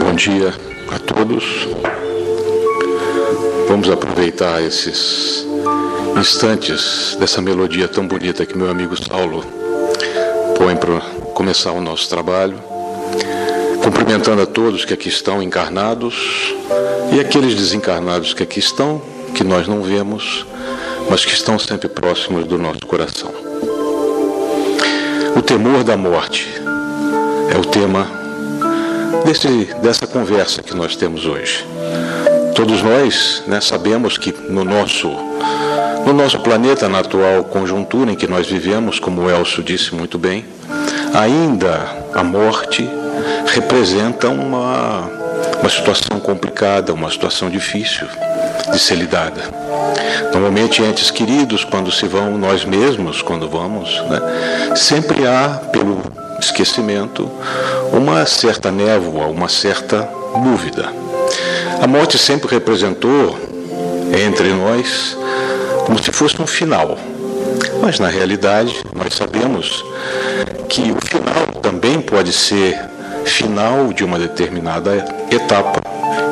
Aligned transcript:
Bom 0.00 0.14
dia 0.16 0.52
a 0.90 0.98
todos. 0.98 1.68
Vamos 3.68 3.88
aproveitar 3.88 4.60
esses 4.60 5.46
instantes 6.18 7.16
dessa 7.20 7.40
melodia 7.40 7.86
tão 7.86 8.08
bonita 8.08 8.44
que 8.44 8.58
meu 8.58 8.68
amigo 8.68 8.96
Saulo 8.96 9.44
põe 10.58 10.74
para 10.74 11.00
começar 11.34 11.70
o 11.70 11.80
nosso 11.80 12.08
trabalho. 12.08 12.58
Cumprimentando 13.80 14.42
a 14.42 14.46
todos 14.46 14.84
que 14.84 14.94
aqui 14.94 15.08
estão 15.08 15.40
encarnados 15.40 16.52
e 17.12 17.20
aqueles 17.20 17.54
desencarnados 17.54 18.34
que 18.34 18.42
aqui 18.42 18.58
estão, 18.58 19.00
que 19.36 19.44
nós 19.44 19.68
não 19.68 19.82
vemos, 19.82 20.44
mas 21.08 21.24
que 21.24 21.32
estão 21.32 21.60
sempre 21.60 21.88
próximos 21.88 22.44
do 22.44 22.58
nosso 22.58 22.84
coração. 22.86 23.43
O 25.36 25.42
temor 25.42 25.82
da 25.82 25.96
morte 25.96 26.48
é 27.52 27.58
o 27.58 27.64
tema 27.64 28.06
desse, 29.24 29.48
dessa 29.82 30.06
conversa 30.06 30.62
que 30.62 30.74
nós 30.74 30.94
temos 30.94 31.26
hoje. 31.26 31.66
Todos 32.54 32.82
nós 32.82 33.42
né, 33.46 33.60
sabemos 33.60 34.16
que 34.16 34.32
no 34.48 34.64
nosso, 34.64 35.08
no 36.06 36.12
nosso 36.12 36.38
planeta, 36.38 36.88
na 36.88 37.00
atual 37.00 37.44
conjuntura 37.44 38.12
em 38.12 38.14
que 38.14 38.28
nós 38.28 38.46
vivemos, 38.46 39.00
como 39.00 39.22
o 39.22 39.30
Elcio 39.30 39.62
disse 39.62 39.94
muito 39.94 40.18
bem, 40.18 40.44
ainda 41.12 41.88
a 42.14 42.22
morte 42.22 42.88
representa 43.46 44.28
uma, 44.28 45.10
uma 45.60 45.68
situação 45.68 46.20
complicada, 46.20 46.92
uma 46.92 47.10
situação 47.10 47.50
difícil 47.50 48.06
de 48.70 48.78
ser 48.78 48.94
lidada. 48.94 49.63
Normalmente, 50.32 50.82
entes 50.82 51.10
queridos, 51.10 51.64
quando 51.64 51.92
se 51.92 52.06
vão, 52.06 52.36
nós 52.36 52.64
mesmos, 52.64 53.22
quando 53.22 53.48
vamos, 53.48 54.02
né, 54.08 54.74
sempre 54.76 55.26
há, 55.26 55.60
pelo 55.70 56.02
esquecimento, 56.40 57.30
uma 57.92 58.26
certa 58.26 58.70
névoa, 58.70 59.26
uma 59.26 59.48
certa 59.48 60.08
dúvida. 60.42 60.92
A 61.80 61.86
morte 61.86 62.18
sempre 62.18 62.48
representou 62.50 63.38
entre 64.24 64.52
nós 64.52 65.16
como 65.86 66.02
se 66.02 66.10
fosse 66.12 66.40
um 66.40 66.46
final. 66.46 66.98
Mas 67.80 67.98
na 67.98 68.08
realidade, 68.08 68.82
nós 68.94 69.14
sabemos 69.14 69.84
que 70.68 70.92
o 70.92 70.98
final 71.06 71.60
também 71.62 72.00
pode 72.00 72.32
ser 72.32 72.78
final 73.24 73.92
de 73.92 74.04
uma 74.04 74.18
determinada 74.18 75.04
etapa, 75.30 75.80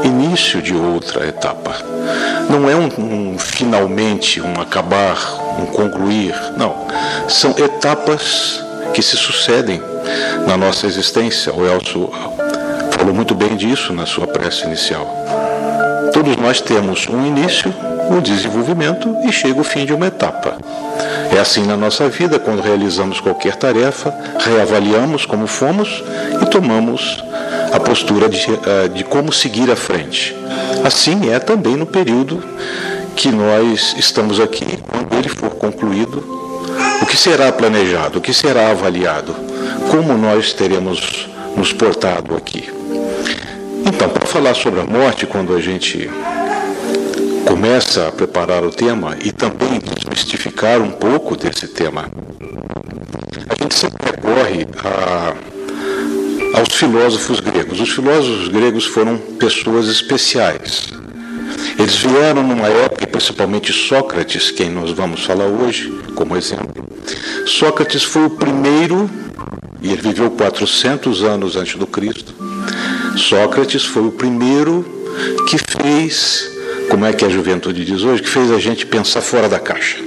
início 0.05 0.61
de 0.61 0.75
outra 0.75 1.27
etapa. 1.27 1.77
Não 2.49 2.69
é 2.69 2.75
um, 2.75 2.89
um 3.33 3.39
finalmente, 3.39 4.41
um 4.41 4.61
acabar, 4.61 5.17
um 5.59 5.67
concluir, 5.67 6.35
não. 6.57 6.87
São 7.29 7.53
etapas 7.53 8.63
que 8.93 9.03
se 9.03 9.17
sucedem 9.17 9.83
na 10.47 10.57
nossa 10.57 10.87
existência. 10.87 11.53
O 11.53 11.67
Elcio 11.67 12.11
falou 12.91 13.15
muito 13.15 13.35
bem 13.35 13.57
disso 13.57 13.93
na 13.93 14.07
sua 14.07 14.27
prece 14.27 14.65
inicial. 14.65 15.07
Todos 16.13 16.37
nós 16.37 16.61
temos 16.61 17.07
um 17.09 17.25
início, 17.25 17.75
um 18.11 18.21
desenvolvimento 18.21 19.17
e 19.27 19.33
chega 19.33 19.61
o 19.61 19.65
fim 19.65 19.85
de 19.87 19.95
uma 19.95 20.07
etapa. 20.07 20.57
É 21.35 21.41
assim 21.41 21.65
na 21.65 21.77
nossa 21.77 22.09
vida, 22.11 22.39
quando 22.39 22.61
realizamos 22.61 23.19
qualquer 23.19 23.57
tarefa, 23.57 24.15
reavaliamos 24.39 25.25
como 25.25 25.47
fomos 25.47 26.05
e 26.43 26.47
tomamos 26.47 27.25
a 27.73 27.81
postura 27.81 28.29
de, 28.29 28.39
eh, 28.39 28.89
de 28.89 29.05
como 29.05 29.33
seguir 29.33 29.71
à 29.71 29.77
frente. 29.77 30.37
Assim 30.85 31.31
é 31.31 31.39
também 31.39 31.77
no 31.77 31.87
período 31.87 32.43
que 33.17 33.31
nós 33.31 33.95
estamos 33.99 34.41
aqui, 34.41 34.79
quando 34.89 35.15
ele 35.15 35.29
for 35.29 35.51
concluído, 35.51 36.23
o 37.03 37.07
que 37.07 37.17
será 37.17 37.51
planejado, 37.53 38.19
o 38.19 38.23
que 38.23 38.33
será 38.33 38.71
avaliado, 38.71 39.35
como 39.91 40.17
nós 40.17 40.53
teremos 40.53 41.29
nos 41.57 41.73
portado 41.73 42.37
aqui. 42.37 42.69
Então, 43.85 44.09
para 44.09 44.27
falar 44.27 44.55
sobre 44.55 44.81
a 44.81 44.85
morte, 44.85 45.27
quando 45.27 45.55
a 45.55 45.61
gente 45.61 46.09
começa 47.47 48.09
a 48.09 48.13
preparar 48.13 48.65
o 48.65 48.71
tema 48.71 49.17
e 49.23 49.33
também 49.33 49.81
desmistificar 49.81 50.81
um 50.81 50.91
pouco 50.91 51.37
desse 51.37 51.69
tema, 51.69 52.09
a 53.49 53.63
gente 53.63 53.75
sempre 53.75 54.11
recorre 54.11 54.67
a, 54.85 55.35
aos 56.55 56.75
filósofos 56.75 57.41
gregos. 57.41 57.81
Os 57.81 57.91
filósofos 57.91 58.49
gregos 58.49 58.87
foram 58.87 59.17
pessoas 59.17 59.89
especiais. 59.89 60.89
Eles 61.79 61.97
vieram 61.97 62.43
numa 62.43 62.69
época, 62.69 63.07
principalmente 63.07 63.73
Sócrates, 63.73 64.51
quem 64.51 64.71
nós 64.71 64.91
vamos 64.93 65.25
falar 65.25 65.47
hoje 65.47 65.91
como 66.15 66.37
exemplo. 66.37 66.87
Sócrates 67.47 68.03
foi 68.03 68.27
o 68.27 68.31
primeiro, 68.31 69.11
e 69.81 69.91
ele 69.91 70.03
viveu 70.03 70.31
400 70.31 71.23
anos 71.25 71.57
antes 71.57 71.77
do 71.77 71.87
Cristo. 71.87 72.35
Sócrates 73.17 73.85
foi 73.85 74.07
o 74.07 74.13
primeiro 74.13 74.85
que 75.49 75.57
fez 75.59 76.51
como 76.89 77.05
é 77.05 77.13
que 77.13 77.25
a 77.25 77.29
juventude 77.29 77.85
diz 77.85 78.03
hoje, 78.03 78.23
que 78.23 78.29
fez 78.29 78.51
a 78.51 78.59
gente 78.59 78.87
pensar 78.87 79.21
fora 79.21 79.49
da 79.49 79.59
caixa. 79.59 79.99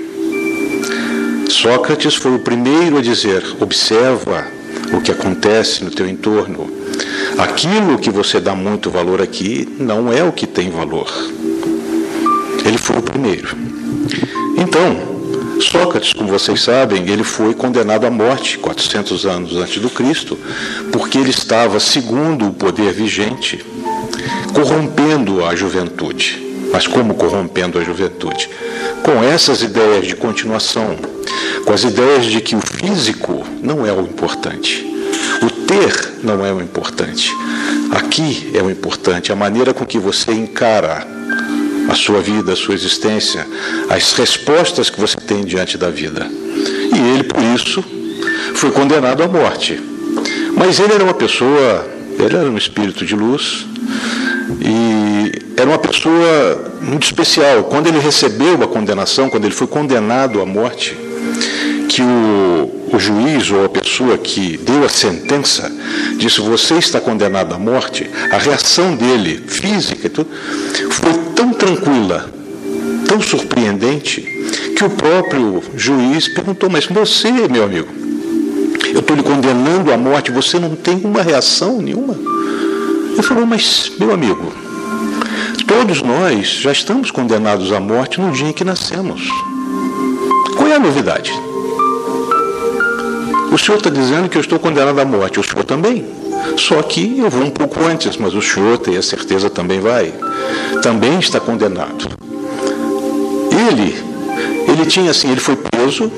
Sócrates 1.50 2.16
foi 2.16 2.36
o 2.36 2.40
primeiro 2.40 2.98
a 2.98 3.02
dizer: 3.02 3.44
observa 3.60 4.55
o 4.94 5.02
que 5.02 5.12
acontece 5.12 5.84
no 5.84 5.92
teu 5.92 6.08
entorno. 6.08 6.70
Aquilo 7.38 7.98
que 7.98 8.10
você 8.10 8.40
dá 8.40 8.56
muito 8.56 8.90
valor 8.90 9.22
aqui 9.22 9.68
não 9.80 10.12
é 10.12 10.24
o 10.24 10.32
que 10.32 10.48
tem 10.48 10.70
valor. 10.70 11.12
Ele 12.66 12.78
foi 12.78 12.98
o 12.98 13.02
primeiro. 13.02 13.56
Então, 14.58 15.16
Sócrates, 15.62 16.14
como 16.14 16.30
vocês 16.30 16.62
sabem, 16.62 17.10
ele 17.10 17.24
foi 17.24 17.54
condenado 17.54 18.06
à 18.06 18.10
morte 18.10 18.58
400 18.58 19.26
anos 19.26 19.56
antes 19.56 19.82
do 19.82 19.90
Cristo, 19.90 20.38
porque 20.92 21.18
ele 21.18 21.30
estava, 21.30 21.80
segundo 21.80 22.48
o 22.48 22.54
poder 22.54 22.92
vigente, 22.94 23.66
corrompendo 24.54 25.46
a 25.46 25.56
juventude. 25.56 26.44
Mas 26.72 26.88
como 26.88 27.16
corrompendo 27.16 27.80
a 27.80 27.84
juventude? 27.84 28.50
Com 29.06 29.24
essas 29.24 29.62
ideias 29.62 30.08
de 30.08 30.16
continuação, 30.16 30.98
com 31.64 31.72
as 31.72 31.84
ideias 31.84 32.26
de 32.26 32.42
que 32.42 32.56
o 32.56 32.60
físico 32.60 33.46
não 33.62 33.86
é 33.86 33.94
o 33.94 34.02
importante, 34.02 34.84
o 35.44 35.50
ter 35.68 36.16
não 36.24 36.44
é 36.44 36.52
o 36.52 36.60
importante. 36.60 37.32
Aqui 37.92 38.50
é 38.56 38.64
o 38.64 38.70
importante, 38.70 39.32
a 39.32 39.36
maneira 39.36 39.76
com 39.76 39.86
que 39.86 40.00
você 40.00 40.32
encara 40.32 41.06
a 41.88 41.94
sua 41.94 42.20
vida, 42.20 42.54
a 42.54 42.56
sua 42.56 42.74
existência, 42.74 43.46
as 43.92 44.12
respostas 44.14 44.90
que 44.90 45.00
você 45.00 45.18
tem 45.18 45.46
diante 45.46 45.78
da 45.78 45.92
vida. 45.92 46.28
E 46.92 47.14
ele, 47.14 47.24
por 47.26 47.44
isso, 47.44 47.86
foi 48.56 48.72
condenado 48.72 49.22
à 49.22 49.28
morte. 49.28 49.80
Mas 50.58 50.80
ele 50.80 50.94
era 50.94 51.04
uma 51.04 51.14
pessoa, 51.14 51.88
ele 52.18 52.36
era 52.36 52.50
um 52.50 52.58
espírito 52.58 53.06
de 53.06 53.16
luz, 53.16 53.68
e 54.62 54.95
era 55.58 55.70
uma 55.70 55.78
pessoa 55.78 56.74
muito 56.82 57.04
especial. 57.04 57.64
Quando 57.66 57.88
ele 57.88 58.00
recebeu 58.00 58.62
a 58.62 58.68
condenação, 58.68 59.30
quando 59.30 59.46
ele 59.46 59.54
foi 59.54 59.68
condenado 59.68 60.42
à 60.42 60.46
morte, 60.46 60.98
que 61.88 62.02
o, 62.02 62.96
o 62.96 63.00
juiz 63.00 63.50
ou 63.52 63.66
a 63.66 63.70
pessoa 63.70 64.18
que 64.18 64.58
deu 64.58 64.84
a 64.84 64.90
sentença 64.90 65.72
disse: 66.18 66.42
Você 66.42 66.76
está 66.76 67.00
condenado 67.00 67.54
à 67.54 67.58
morte, 67.58 68.10
a 68.32 68.38
reação 68.38 68.96
dele, 68.96 69.42
física 69.48 70.08
e 70.08 70.10
tudo, 70.10 70.30
foi 70.92 71.14
tão 71.36 71.54
tranquila, 71.54 72.30
tão 73.08 73.22
surpreendente, 73.22 74.22
que 74.76 74.84
o 74.84 74.90
próprio 74.90 75.64
juiz 75.76 76.28
perguntou: 76.28 76.70
Mas 76.70 76.86
você, 76.86 77.32
meu 77.50 77.64
amigo, 77.64 77.88
eu 78.94 79.00
estou 79.00 79.16
lhe 79.16 79.24
condenando 79.24 79.92
à 79.92 79.98
morte, 79.98 80.32
você 80.32 80.60
não 80.60 80.76
tem 80.76 81.02
uma 81.04 81.22
reação 81.22 81.82
nenhuma? 81.82 82.16
Ele 83.14 83.24
falou: 83.24 83.46
Mas, 83.46 83.92
meu 83.98 84.14
amigo, 84.14 84.52
todos 85.68 86.02
nós 86.02 86.48
já 86.48 86.72
estamos 86.72 87.12
condenados 87.12 87.72
à 87.72 87.80
morte 87.80 88.20
no 88.20 88.32
dia 88.32 88.50
em 88.50 88.54
que 88.54 88.64
nascemos. 88.64 89.28
Qual 90.56 90.68
é 90.68 90.76
a 90.76 90.80
novidade? 90.80 91.32
O 93.52 93.58
senhor 93.58 93.78
está 93.78 93.90
dizendo 93.90 94.30
que 94.30 94.38
eu 94.38 94.42
estou 94.42 94.60
condenado 94.60 95.00
à 95.00 95.06
morte, 95.06 95.40
o 95.40 95.44
senhor 95.44 95.64
também. 95.64 96.06
Só 96.58 96.82
que 96.82 97.20
eu 97.20 97.30
vou 97.30 97.44
um 97.44 97.50
pouco 97.50 97.84
antes, 97.84 98.18
mas 98.18 98.34
o 98.34 98.42
senhor 98.42 98.78
tem 98.78 98.98
a 98.98 99.02
certeza 99.02 99.50
também 99.50 99.80
vai. 99.80 100.14
Também 100.82 101.20
está 101.20 101.40
condenado. 101.40 102.10
Ele, 103.70 103.96
ele 104.68 104.86
tinha 104.86 105.12
assim, 105.12 105.32
ele 105.32 105.40
foi 105.40 105.56
preso, 105.56 106.12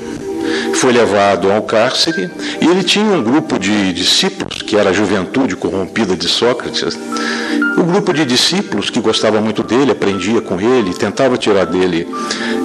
foi 0.74 0.92
levado 0.92 1.50
ao 1.50 1.62
cárcere 1.62 2.30
e 2.60 2.66
ele 2.66 2.82
tinha 2.82 3.04
um 3.04 3.22
grupo 3.22 3.58
de 3.58 3.92
discípulos, 3.92 4.62
que 4.62 4.76
era 4.76 4.90
a 4.90 4.92
juventude 4.92 5.56
corrompida 5.56 6.16
de 6.16 6.28
Sócrates, 6.28 6.98
o 7.78 7.84
grupo 7.84 8.12
de 8.12 8.24
discípulos 8.24 8.90
que 8.90 9.00
gostava 9.00 9.40
muito 9.40 9.62
dele, 9.62 9.92
aprendia 9.92 10.40
com 10.40 10.60
ele, 10.60 10.92
tentava 10.92 11.36
tirar 11.38 11.64
dele 11.64 12.08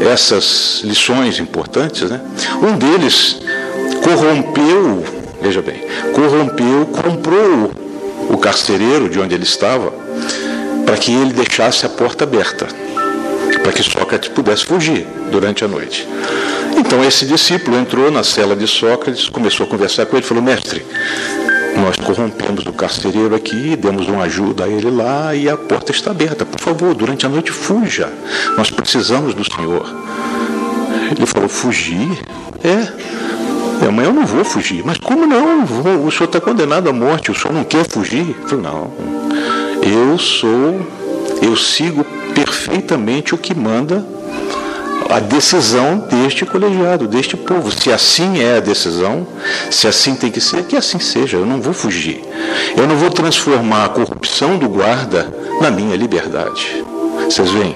essas 0.01 0.81
lições 0.83 1.39
importantes. 1.39 2.09
Né? 2.09 2.19
Um 2.61 2.77
deles 2.77 3.39
corrompeu, 4.03 5.03
veja 5.41 5.61
bem, 5.61 5.85
corrompeu, 6.13 6.87
comprou 6.87 7.71
o 8.29 8.37
carcereiro 8.37 9.09
de 9.09 9.19
onde 9.19 9.35
ele 9.35 9.43
estava 9.43 9.93
para 10.85 10.97
que 10.97 11.11
ele 11.11 11.33
deixasse 11.33 11.85
a 11.85 11.89
porta 11.89 12.23
aberta, 12.23 12.67
para 13.61 13.71
que 13.71 13.83
Sócrates 13.83 14.29
pudesse 14.29 14.65
fugir 14.65 15.07
durante 15.31 15.63
a 15.63 15.67
noite. 15.67 16.07
Então 16.77 17.03
esse 17.03 17.25
discípulo 17.25 17.77
entrou 17.77 18.11
na 18.11 18.23
cela 18.23 18.55
de 18.55 18.67
Sócrates, 18.67 19.29
começou 19.29 19.65
a 19.65 19.69
conversar 19.69 20.05
com 20.05 20.17
ele, 20.17 20.25
falou: 20.25 20.43
Mestre, 20.43 20.85
nós 21.77 21.97
corrompemos 21.97 22.65
o 22.65 22.73
carcereiro 22.73 23.35
aqui, 23.35 23.75
demos 23.75 24.07
uma 24.07 24.23
ajuda 24.23 24.65
a 24.65 24.67
ele 24.67 24.89
lá 24.89 25.35
e 25.35 25.49
a 25.49 25.57
porta 25.57 25.91
está 25.91 26.11
aberta. 26.11 26.45
Por 26.45 26.59
favor, 26.59 26.93
durante 26.93 27.25
a 27.25 27.29
noite 27.29 27.51
fuja. 27.51 28.11
Nós 28.57 28.69
precisamos 28.69 29.33
do 29.33 29.43
Senhor. 29.43 29.85
Ele 31.15 31.25
falou: 31.25 31.49
Fugir? 31.49 32.19
É. 32.63 33.83
é 33.83 33.87
amanhã 33.87 34.09
eu 34.09 34.13
não 34.13 34.25
vou 34.25 34.45
fugir. 34.45 34.83
Mas 34.85 34.97
como 34.97 35.25
não? 35.25 35.63
O 36.05 36.11
senhor 36.11 36.25
está 36.25 36.39
condenado 36.39 36.89
à 36.89 36.93
morte, 36.93 37.31
o 37.31 37.35
senhor 37.35 37.53
não 37.53 37.63
quer 37.63 37.87
fugir? 37.87 38.35
Eu 38.41 38.47
falei, 38.47 38.63
não. 38.63 38.91
Eu 39.81 40.17
sou, 40.17 40.79
eu 41.41 41.57
sigo 41.57 42.05
perfeitamente 42.33 43.35
o 43.35 43.37
que 43.37 43.53
manda 43.53 44.05
a 45.09 45.19
decisão 45.19 45.99
deste 46.09 46.45
colegiado, 46.45 47.07
deste 47.07 47.35
povo. 47.35 47.71
Se 47.71 47.91
assim 47.91 48.41
é 48.41 48.57
a 48.57 48.59
decisão, 48.59 49.27
se 49.69 49.87
assim 49.87 50.15
tem 50.15 50.31
que 50.31 50.41
ser, 50.41 50.63
que 50.63 50.75
assim 50.75 50.99
seja. 50.99 51.37
Eu 51.37 51.45
não 51.45 51.61
vou 51.61 51.73
fugir. 51.73 52.21
Eu 52.75 52.87
não 52.87 52.95
vou 52.95 53.09
transformar 53.09 53.85
a 53.85 53.89
corrupção 53.89 54.57
do 54.57 54.69
guarda 54.69 55.27
na 55.61 55.69
minha 55.69 55.95
liberdade. 55.95 56.83
Vocês 57.25 57.49
veem? 57.51 57.75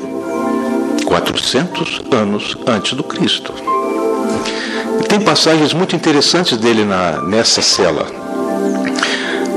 400 1.05 2.01
anos 2.11 2.57
antes 2.67 2.93
do 2.93 3.03
Cristo. 3.03 3.53
Tem 5.07 5.21
passagens 5.21 5.73
muito 5.73 5.95
interessantes 5.95 6.57
dele 6.57 6.83
na, 6.83 7.21
nessa 7.21 7.61
cela. 7.61 8.05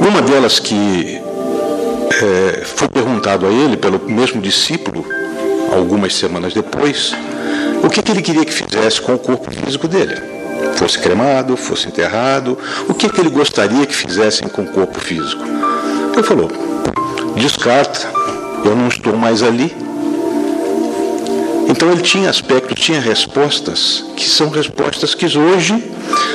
Uma 0.00 0.22
delas 0.22 0.58
que 0.58 1.20
é, 2.22 2.62
foi 2.64 2.88
perguntado 2.88 3.46
a 3.46 3.50
ele 3.50 3.76
pelo 3.76 4.00
mesmo 4.08 4.40
discípulo, 4.40 5.04
algumas 5.74 6.14
semanas 6.14 6.54
depois, 6.54 7.14
o 7.82 7.88
que, 7.88 8.02
que 8.02 8.12
ele 8.12 8.22
queria 8.22 8.44
que 8.44 8.52
fizesse 8.52 9.00
com 9.00 9.14
o 9.14 9.18
corpo 9.18 9.50
físico 9.50 9.88
dele. 9.88 10.16
Fosse 10.76 10.98
cremado, 10.98 11.56
fosse 11.56 11.88
enterrado, 11.88 12.58
o 12.88 12.94
que, 12.94 13.08
que 13.08 13.20
ele 13.20 13.30
gostaria 13.30 13.86
que 13.86 13.94
fizessem 13.94 14.48
com 14.48 14.62
o 14.62 14.66
corpo 14.66 15.00
físico. 15.00 15.42
Ele 16.12 16.22
falou: 16.22 16.50
descarta, 17.36 18.10
eu 18.64 18.76
não 18.76 18.88
estou 18.88 19.16
mais 19.16 19.42
ali. 19.42 19.74
Então 21.70 21.92
ele 21.92 22.02
tinha 22.02 22.28
aspectos, 22.28 22.84
tinha 22.84 23.00
respostas, 23.00 24.04
que 24.16 24.28
são 24.28 24.50
respostas 24.50 25.14
que 25.14 25.26
hoje 25.38 25.80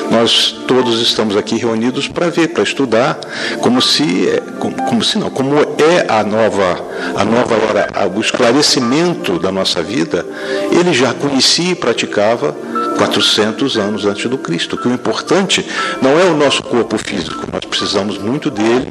nós 0.09 0.55
todos 0.65 1.01
estamos 1.01 1.35
aqui 1.35 1.57
reunidos 1.57 2.07
para 2.07 2.29
ver, 2.29 2.53
para 2.53 2.63
estudar, 2.63 3.19
como 3.59 3.81
se, 3.81 4.29
é, 4.29 4.39
como, 4.59 4.75
como, 4.83 5.03
se 5.03 5.17
não, 5.17 5.29
como 5.29 5.55
é 5.59 6.05
a 6.07 6.23
nova, 6.23 6.81
a 7.17 7.25
nova 7.25 7.53
hora, 7.53 7.89
o 8.15 8.21
esclarecimento 8.21 9.37
da 9.37 9.51
nossa 9.51 9.83
vida, 9.83 10.25
ele 10.71 10.93
já 10.93 11.13
conhecia 11.13 11.71
e 11.71 11.75
praticava 11.75 12.55
400 12.97 13.77
anos 13.77 14.05
antes 14.05 14.29
do 14.29 14.37
Cristo. 14.37 14.77
Que 14.77 14.87
o 14.87 14.93
importante 14.93 15.65
não 16.01 16.17
é 16.17 16.23
o 16.23 16.37
nosso 16.37 16.63
corpo 16.63 16.97
físico, 16.97 17.45
nós 17.51 17.65
precisamos 17.65 18.17
muito 18.17 18.49
dele 18.49 18.87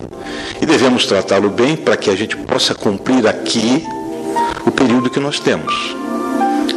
e 0.60 0.66
devemos 0.66 1.06
tratá-lo 1.06 1.48
bem 1.48 1.74
para 1.74 1.96
que 1.96 2.10
a 2.10 2.14
gente 2.14 2.36
possa 2.36 2.74
cumprir 2.74 3.26
aqui 3.26 3.82
o 4.66 4.70
período 4.70 5.08
que 5.08 5.18
nós 5.18 5.40
temos. 5.40 6.03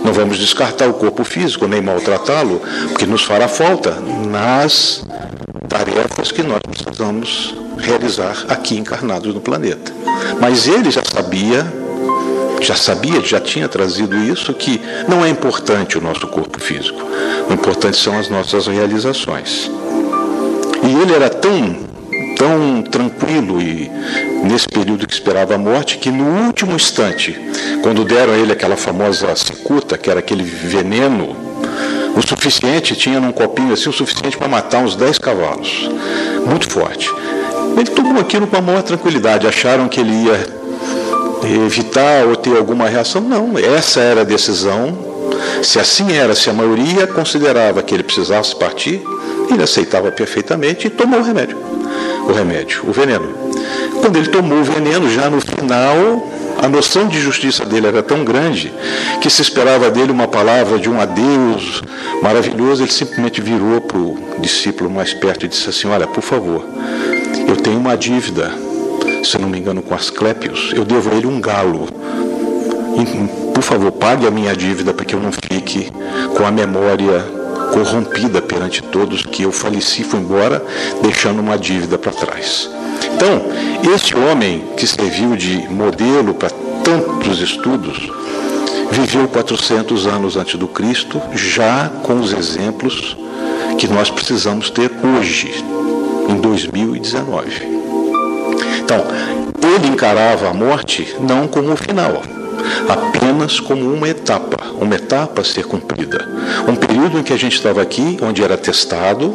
Não 0.07 0.13
vamos 0.13 0.37
descartar 0.37 0.87
o 0.87 0.93
corpo 0.93 1.25
físico, 1.25 1.67
nem 1.67 1.81
maltratá-lo, 1.81 2.61
porque 2.87 3.05
nos 3.05 3.23
fará 3.23 3.45
falta 3.49 3.91
nas 4.25 5.03
tarefas 5.67 6.31
que 6.31 6.41
nós 6.41 6.61
precisamos 6.61 7.53
realizar 7.77 8.45
aqui 8.47 8.77
encarnados 8.77 9.33
no 9.33 9.41
planeta. 9.41 9.91
Mas 10.39 10.65
ele 10.65 10.91
já 10.91 11.03
sabia, 11.03 11.67
já 12.61 12.73
sabia, 12.73 13.19
já 13.19 13.41
tinha 13.41 13.67
trazido 13.67 14.17
isso, 14.17 14.53
que 14.53 14.79
não 15.09 15.25
é 15.25 15.29
importante 15.29 15.97
o 15.97 16.01
nosso 16.01 16.25
corpo 16.27 16.57
físico. 16.57 17.01
O 17.49 17.53
importante 17.53 17.97
são 17.97 18.17
as 18.17 18.29
nossas 18.29 18.65
realizações. 18.65 19.69
E 20.83 21.01
ele 21.01 21.13
era 21.13 21.29
tão 21.29 21.86
tranquilo 23.09 23.61
e 23.61 23.89
nesse 24.43 24.67
período 24.67 25.07
que 25.07 25.13
esperava 25.13 25.55
a 25.55 25.57
morte, 25.57 25.97
que 25.97 26.11
no 26.11 26.45
último 26.45 26.75
instante, 26.75 27.39
quando 27.81 28.03
deram 28.03 28.33
a 28.33 28.37
ele 28.37 28.51
aquela 28.51 28.75
famosa 28.75 29.35
cicuta, 29.35 29.97
que 29.97 30.09
era 30.09 30.19
aquele 30.19 30.43
veneno, 30.43 31.35
o 32.15 32.27
suficiente, 32.27 32.95
tinha 32.95 33.19
num 33.19 33.31
copinho 33.31 33.73
assim, 33.73 33.89
o 33.89 33.93
suficiente 33.93 34.37
para 34.37 34.47
matar 34.47 34.79
uns 34.79 34.95
10 34.95 35.19
cavalos. 35.19 35.89
Muito 36.45 36.69
forte. 36.69 37.13
Ele 37.77 37.89
tomou 37.91 38.19
aquilo 38.19 38.47
com 38.47 38.57
a 38.57 38.61
maior 38.61 38.81
tranquilidade. 38.81 39.45
Acharam 39.45 39.87
que 39.87 39.99
ele 39.99 40.23
ia 40.23 40.47
evitar 41.65 42.25
ou 42.25 42.35
ter 42.35 42.57
alguma 42.57 42.89
reação. 42.89 43.21
Não, 43.21 43.55
essa 43.59 43.99
era 43.99 44.21
a 44.21 44.23
decisão. 44.23 44.97
Se 45.61 45.79
assim 45.79 46.11
era, 46.11 46.33
se 46.33 46.49
a 46.49 46.53
maioria 46.53 47.05
considerava 47.05 47.83
que 47.83 47.93
ele 47.93 48.03
precisasse 48.03 48.55
partir, 48.55 48.99
ele 49.51 49.61
aceitava 49.61 50.11
perfeitamente 50.11 50.87
e 50.87 50.89
tomou 50.89 51.19
o 51.19 51.23
remédio 51.23 51.76
o 52.27 52.33
remédio, 52.33 52.83
o 52.87 52.91
veneno. 52.91 53.29
Quando 54.01 54.17
ele 54.17 54.27
tomou 54.27 54.59
o 54.59 54.63
veneno, 54.63 55.09
já 55.09 55.29
no 55.29 55.39
final, 55.41 56.27
a 56.61 56.67
noção 56.67 57.07
de 57.07 57.19
justiça 57.19 57.65
dele 57.65 57.87
era 57.87 58.03
tão 58.03 58.23
grande 58.23 58.73
que 59.21 59.29
se 59.29 59.41
esperava 59.41 59.89
dele 59.89 60.11
uma 60.11 60.27
palavra 60.27 60.77
de 60.79 60.89
um 60.89 60.99
adeus 60.99 61.81
maravilhoso. 62.21 62.83
Ele 62.83 62.91
simplesmente 62.91 63.41
virou 63.41 63.79
para 63.81 63.97
o 63.97 64.17
discípulo 64.39 64.89
mais 64.89 65.13
perto 65.13 65.45
e 65.45 65.49
disse 65.49 65.69
assim: 65.69 65.87
Olha, 65.87 66.07
por 66.07 66.21
favor, 66.21 66.65
eu 67.47 67.55
tenho 67.57 67.77
uma 67.77 67.95
dívida, 67.95 68.51
se 69.23 69.37
não 69.39 69.49
me 69.49 69.59
engano, 69.59 69.81
com 69.81 69.93
Asclépios, 69.95 70.71
eu 70.75 70.83
devo 70.83 71.11
a 71.11 71.15
ele 71.15 71.27
um 71.27 71.39
galo. 71.39 71.87
Por 73.53 73.61
favor, 73.61 73.91
pague 73.91 74.25
a 74.25 74.31
minha 74.31 74.55
dívida 74.55 74.93
para 74.93 75.05
que 75.05 75.13
eu 75.13 75.19
não 75.19 75.31
fique 75.31 75.91
com 76.35 76.45
a 76.45 76.51
memória 76.51 77.36
corrompida 77.73 78.41
perante 78.41 78.81
todos 78.81 79.23
que 79.23 79.43
eu 79.43 79.51
faleci, 79.51 80.03
fui 80.03 80.19
embora, 80.19 80.63
deixando 81.01 81.39
uma 81.39 81.57
dívida 81.57 81.97
para 81.97 82.11
trás. 82.11 82.69
Então, 83.15 83.41
este 83.93 84.15
homem 84.15 84.63
que 84.75 84.87
serviu 84.87 85.35
de 85.35 85.67
modelo 85.69 86.33
para 86.33 86.49
tantos 86.83 87.39
estudos, 87.41 88.09
viveu 88.91 89.27
400 89.27 90.07
anos 90.07 90.37
antes 90.37 90.55
do 90.55 90.67
Cristo, 90.67 91.21
já 91.33 91.89
com 92.03 92.19
os 92.19 92.31
exemplos 92.31 93.17
que 93.77 93.87
nós 93.87 94.09
precisamos 94.09 94.69
ter 94.69 94.91
hoje, 95.03 95.63
em 96.29 96.35
2019. 96.39 97.77
Então, 98.79 99.03
ele 99.61 99.87
encarava 99.87 100.49
a 100.49 100.53
morte 100.53 101.15
não 101.19 101.47
como 101.47 101.73
o 101.73 101.77
final, 101.77 102.21
apenas 102.87 103.59
como 103.59 103.93
uma 103.93 104.07
etapa, 104.07 104.57
uma 104.79 104.95
etapa 104.95 105.41
a 105.41 105.43
ser 105.43 105.65
cumprida. 105.65 106.27
Período 107.07 107.21
em 107.21 107.23
que 107.23 107.31
a 107.31 107.37
gente 107.37 107.55
estava 107.55 107.81
aqui, 107.81 108.17
onde 108.21 108.43
era 108.43 108.57
testado, 108.57 109.33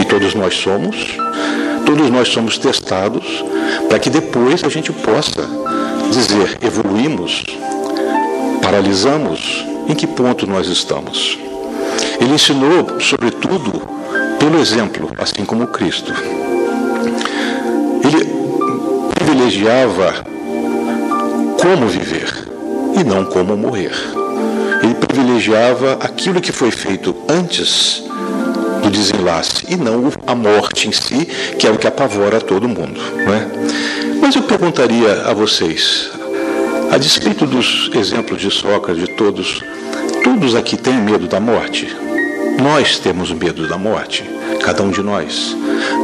e 0.00 0.04
todos 0.06 0.34
nós 0.34 0.54
somos, 0.54 1.18
todos 1.84 2.08
nós 2.08 2.28
somos 2.28 2.56
testados, 2.56 3.44
para 3.86 3.98
que 3.98 4.08
depois 4.08 4.64
a 4.64 4.70
gente 4.70 4.90
possa 4.92 5.42
dizer, 6.10 6.56
evoluímos, 6.62 7.44
paralisamos, 8.62 9.62
em 9.86 9.94
que 9.94 10.06
ponto 10.06 10.46
nós 10.46 10.68
estamos. 10.68 11.38
Ele 12.18 12.32
ensinou, 12.32 12.98
sobretudo, 12.98 13.82
pelo 14.38 14.58
exemplo, 14.58 15.10
assim 15.18 15.44
como 15.44 15.66
Cristo. 15.66 16.14
Ele 18.04 18.26
privilegiava 19.14 20.14
como 21.60 21.88
viver 21.88 22.48
e 22.98 23.04
não 23.04 23.26
como 23.26 23.54
morrer. 23.54 24.21
Privilegiava 25.12 25.98
aquilo 26.00 26.40
que 26.40 26.50
foi 26.50 26.70
feito 26.70 27.14
antes 27.28 28.02
do 28.82 28.90
desenlace 28.90 29.66
e 29.68 29.76
não 29.76 30.10
a 30.26 30.34
morte 30.34 30.88
em 30.88 30.92
si, 30.92 31.26
que 31.58 31.66
é 31.66 31.70
o 31.70 31.76
que 31.76 31.86
apavora 31.86 32.40
todo 32.40 32.66
mundo. 32.66 32.98
Não 33.26 33.34
é? 33.34 33.46
Mas 34.22 34.34
eu 34.34 34.42
perguntaria 34.44 35.24
a 35.26 35.34
vocês, 35.34 36.10
a 36.90 36.96
despeito 36.96 37.44
dos 37.44 37.90
exemplos 37.94 38.40
de 38.40 38.50
Sócrates, 38.50 39.04
de 39.04 39.12
todos, 39.12 39.62
todos 40.24 40.54
aqui 40.54 40.78
têm 40.78 40.96
medo 40.96 41.28
da 41.28 41.38
morte? 41.38 41.94
Nós 42.62 42.98
temos 42.98 43.30
medo 43.32 43.68
da 43.68 43.76
morte, 43.76 44.24
cada 44.64 44.82
um 44.82 44.90
de 44.90 45.02
nós. 45.02 45.54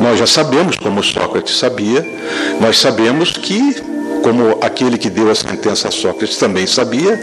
Nós 0.02 0.18
já 0.18 0.26
sabemos, 0.26 0.76
como 0.76 1.02
Sócrates 1.02 1.56
sabia, 1.56 2.06
nós 2.60 2.78
sabemos 2.78 3.32
que 3.32 3.74
como 4.28 4.58
aquele 4.60 4.98
que 4.98 5.08
deu 5.08 5.30
a 5.30 5.34
sentença 5.34 5.88
a 5.88 5.90
Sócrates 5.90 6.36
também 6.36 6.66
sabia 6.66 7.18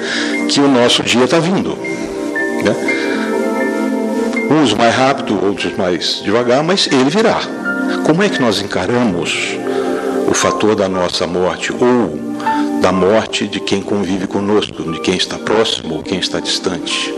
que 0.49 0.59
o 0.59 0.67
nosso 0.67 1.03
dia 1.03 1.25
está 1.25 1.37
vindo. 1.37 1.77
Né? 2.63 2.75
Uns 4.49 4.73
mais 4.73 4.95
rápido, 4.95 5.39
outros 5.45 5.77
mais 5.77 6.23
devagar, 6.23 6.63
mas 6.63 6.87
ele 6.87 7.11
virá. 7.11 7.39
Como 8.07 8.23
é 8.23 8.29
que 8.29 8.41
nós 8.41 8.59
encaramos 8.59 9.55
o 10.27 10.33
fator 10.33 10.75
da 10.75 10.89
nossa 10.89 11.27
morte 11.27 11.71
ou 11.71 12.19
da 12.81 12.91
morte 12.91 13.47
de 13.47 13.59
quem 13.59 13.83
convive 13.83 14.25
conosco, 14.25 14.91
de 14.91 14.99
quem 14.99 15.15
está 15.15 15.37
próximo 15.37 15.97
ou 15.97 16.03
quem 16.03 16.17
está 16.17 16.39
distante? 16.39 17.13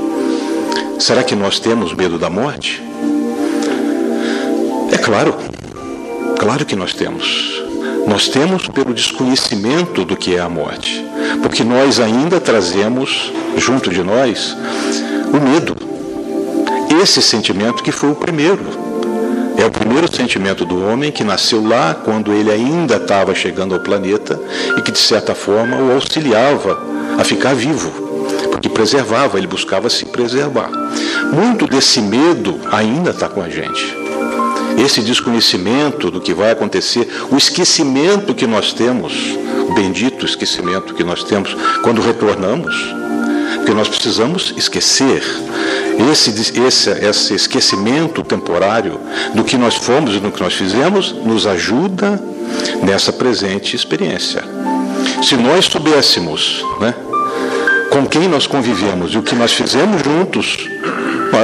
Será 1.00 1.24
que 1.24 1.34
nós 1.34 1.62
temos 1.62 1.94
medo 1.94 2.20
da 2.20 2.30
morte? 2.30 2.84
É 4.92 4.98
claro, 4.98 5.34
claro 6.38 6.66
que 6.66 6.76
nós 6.76 6.94
temos. 6.94 7.57
Nós 8.08 8.30
temos 8.30 8.68
pelo 8.70 8.94
desconhecimento 8.94 10.06
do 10.06 10.16
que 10.16 10.34
é 10.34 10.40
a 10.40 10.48
morte, 10.48 11.06
porque 11.42 11.62
nós 11.62 12.00
ainda 12.00 12.40
trazemos 12.40 13.34
junto 13.58 13.90
de 13.90 14.02
nós 14.02 14.56
o 15.34 15.40
medo. 15.42 15.76
esse 17.02 17.22
sentimento 17.22 17.84
que 17.84 17.92
foi 17.92 18.10
o 18.10 18.16
primeiro. 18.16 18.88
É 19.58 19.66
o 19.66 19.72
primeiro 19.72 20.10
sentimento 20.14 20.64
do 20.64 20.88
homem 20.88 21.12
que 21.12 21.24
nasceu 21.24 21.62
lá 21.68 21.94
quando 21.94 22.32
ele 22.32 22.50
ainda 22.50 22.96
estava 22.96 23.36
chegando 23.36 23.74
ao 23.76 23.82
planeta 23.82 24.40
e 24.78 24.82
que, 24.82 24.92
de 24.92 25.00
certa 25.00 25.36
forma, 25.36 25.76
o 25.76 25.92
auxiliava 25.92 26.80
a 27.20 27.24
ficar 27.26 27.54
vivo, 27.56 27.92
porque 28.52 28.70
preservava, 28.70 29.38
ele 29.38 29.48
buscava 29.48 29.90
se 29.90 30.06
preservar. 30.06 30.70
Muito 31.34 31.68
desse 31.68 32.00
medo 32.02 32.60
ainda 32.72 33.10
está 33.10 33.28
com 33.28 33.42
a 33.42 33.50
gente. 33.50 33.97
Esse 34.78 35.02
desconhecimento 35.02 36.12
do 36.12 36.22
que 36.22 36.34
vai 36.34 36.52
acontecer, 36.52 37.08
o 37.32 37.36
esquecimento 37.36 38.36
que 38.36 38.46
nós 38.46 38.74
temos, 38.74 39.14
o 39.68 39.74
bendito 39.74 40.26
esquecimento 40.26 40.94
que 40.94 41.04
nós 41.04 41.24
temos 41.24 41.56
quando 41.82 42.00
retornamos, 42.00 42.76
porque 43.56 43.74
nós 43.74 43.90
precisamos 43.90 44.54
esquecer 44.56 45.24
esse, 46.12 46.60
esse, 46.62 46.90
esse 46.90 47.34
esquecimento 47.34 48.24
temporário 48.24 49.00
do 49.34 49.44
que 49.44 49.58
nós 49.58 49.76
fomos 49.76 50.16
e 50.16 50.20
do 50.20 50.32
que 50.32 50.42
nós 50.42 50.54
fizemos 50.54 51.12
nos 51.12 51.48
ajuda 51.48 52.22
nessa 52.84 53.12
presente 53.12 53.76
experiência. 53.76 54.44
Se 55.24 55.36
nós 55.36 55.66
soubéssemos 55.66 56.64
né, 56.80 56.94
com 57.90 58.06
quem 58.06 58.28
nós 58.28 58.46
convivemos 58.46 59.14
e 59.14 59.18
o 59.18 59.24
que 59.24 59.36
nós 59.36 59.52
fizemos 59.54 60.04
juntos, 60.04 60.58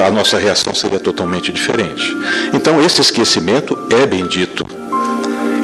a 0.01 0.11
nossa 0.11 0.37
reação 0.37 0.73
seria 0.73 0.99
totalmente 0.99 1.51
diferente. 1.51 2.15
Então, 2.53 2.83
esse 2.83 3.01
esquecimento 3.01 3.77
é 3.91 4.05
bendito. 4.05 4.65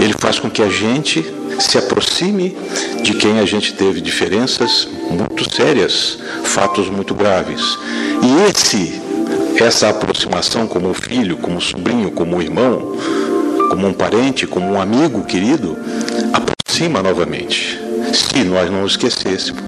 Ele 0.01 0.13
faz 0.17 0.39
com 0.39 0.50
que 0.50 0.62
a 0.62 0.69
gente 0.69 1.25
se 1.59 1.77
aproxime 1.77 2.55
de 3.03 3.13
quem 3.13 3.39
a 3.39 3.45
gente 3.45 3.74
teve 3.74 4.00
diferenças 4.00 4.88
muito 5.09 5.53
sérias, 5.53 6.19
fatos 6.43 6.89
muito 6.89 7.13
graves. 7.13 7.77
E 8.24 8.50
esse, 8.50 9.01
essa 9.62 9.89
aproximação 9.89 10.67
como 10.67 10.93
filho, 10.93 11.38
como 11.38 11.59
sobrinho, 11.59 12.12
como 12.12 12.41
irmão, 12.41 12.95
como 13.69 13.88
um 13.88 13.93
parente, 13.93 14.48
como 14.48 14.71
um 14.71 14.81
amigo 14.81 15.24
querido, 15.24 15.77
aproxima 16.33 17.03
novamente. 17.03 17.79
Se 18.13 18.43
nós 18.43 18.71
não 18.71 18.86
esquecêssemos, 18.86 19.62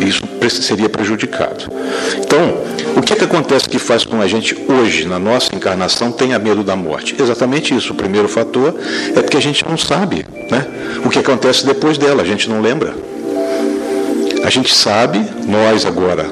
isso 0.00 0.62
seria 0.62 0.88
prejudicado. 0.88 1.64
Então, 2.18 2.62
o 3.02 3.04
que, 3.04 3.16
que 3.16 3.24
acontece 3.24 3.68
que 3.68 3.80
faz 3.80 4.04
com 4.04 4.20
a 4.20 4.28
gente 4.28 4.56
hoje, 4.68 5.06
na 5.06 5.18
nossa 5.18 5.52
encarnação, 5.52 6.12
tenha 6.12 6.38
medo 6.38 6.62
da 6.62 6.76
morte? 6.76 7.16
Exatamente 7.20 7.74
isso. 7.74 7.92
O 7.92 7.96
primeiro 7.96 8.28
fator 8.28 8.72
é 9.08 9.20
porque 9.20 9.36
a 9.36 9.40
gente 9.40 9.68
não 9.68 9.76
sabe 9.76 10.24
né? 10.48 10.64
o 11.04 11.10
que 11.10 11.18
acontece 11.18 11.66
depois 11.66 11.98
dela, 11.98 12.22
a 12.22 12.24
gente 12.24 12.48
não 12.48 12.60
lembra. 12.60 12.94
A 14.44 14.50
gente 14.50 14.72
sabe, 14.72 15.18
nós 15.48 15.84
agora, 15.84 16.30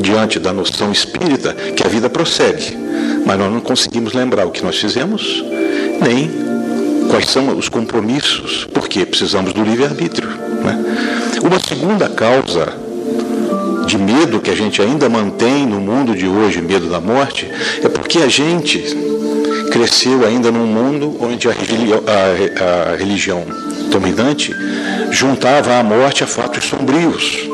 diante 0.00 0.40
da 0.40 0.52
noção 0.52 0.90
espírita, 0.90 1.52
que 1.54 1.86
a 1.86 1.88
vida 1.88 2.10
prossegue, 2.10 2.76
mas 3.24 3.38
nós 3.38 3.52
não 3.52 3.60
conseguimos 3.60 4.12
lembrar 4.12 4.44
o 4.44 4.50
que 4.50 4.64
nós 4.64 4.76
fizemos, 4.76 5.44
nem 6.02 6.28
quais 7.08 7.28
são 7.28 7.56
os 7.56 7.68
compromissos, 7.68 8.66
porque 8.74 9.06
precisamos 9.06 9.52
do 9.52 9.62
livre-arbítrio. 9.62 10.28
Né? 10.28 10.84
Uma 11.44 11.60
segunda 11.60 12.08
causa 12.08 12.87
de 13.88 13.96
medo 13.96 14.38
que 14.38 14.50
a 14.50 14.54
gente 14.54 14.82
ainda 14.82 15.08
mantém 15.08 15.66
no 15.66 15.80
mundo 15.80 16.14
de 16.14 16.28
hoje, 16.28 16.60
medo 16.60 16.90
da 16.90 17.00
morte, 17.00 17.50
é 17.82 17.88
porque 17.88 18.18
a 18.18 18.28
gente 18.28 18.84
cresceu 19.72 20.26
ainda 20.26 20.52
num 20.52 20.66
mundo 20.66 21.16
onde 21.18 21.48
a 21.48 21.52
religião, 21.52 22.02
a, 22.06 22.92
a 22.92 22.96
religião 22.96 23.42
dominante 23.90 24.54
juntava 25.10 25.78
a 25.78 25.82
morte 25.82 26.22
a 26.22 26.26
fatos 26.26 26.64
sombrios, 26.64 27.48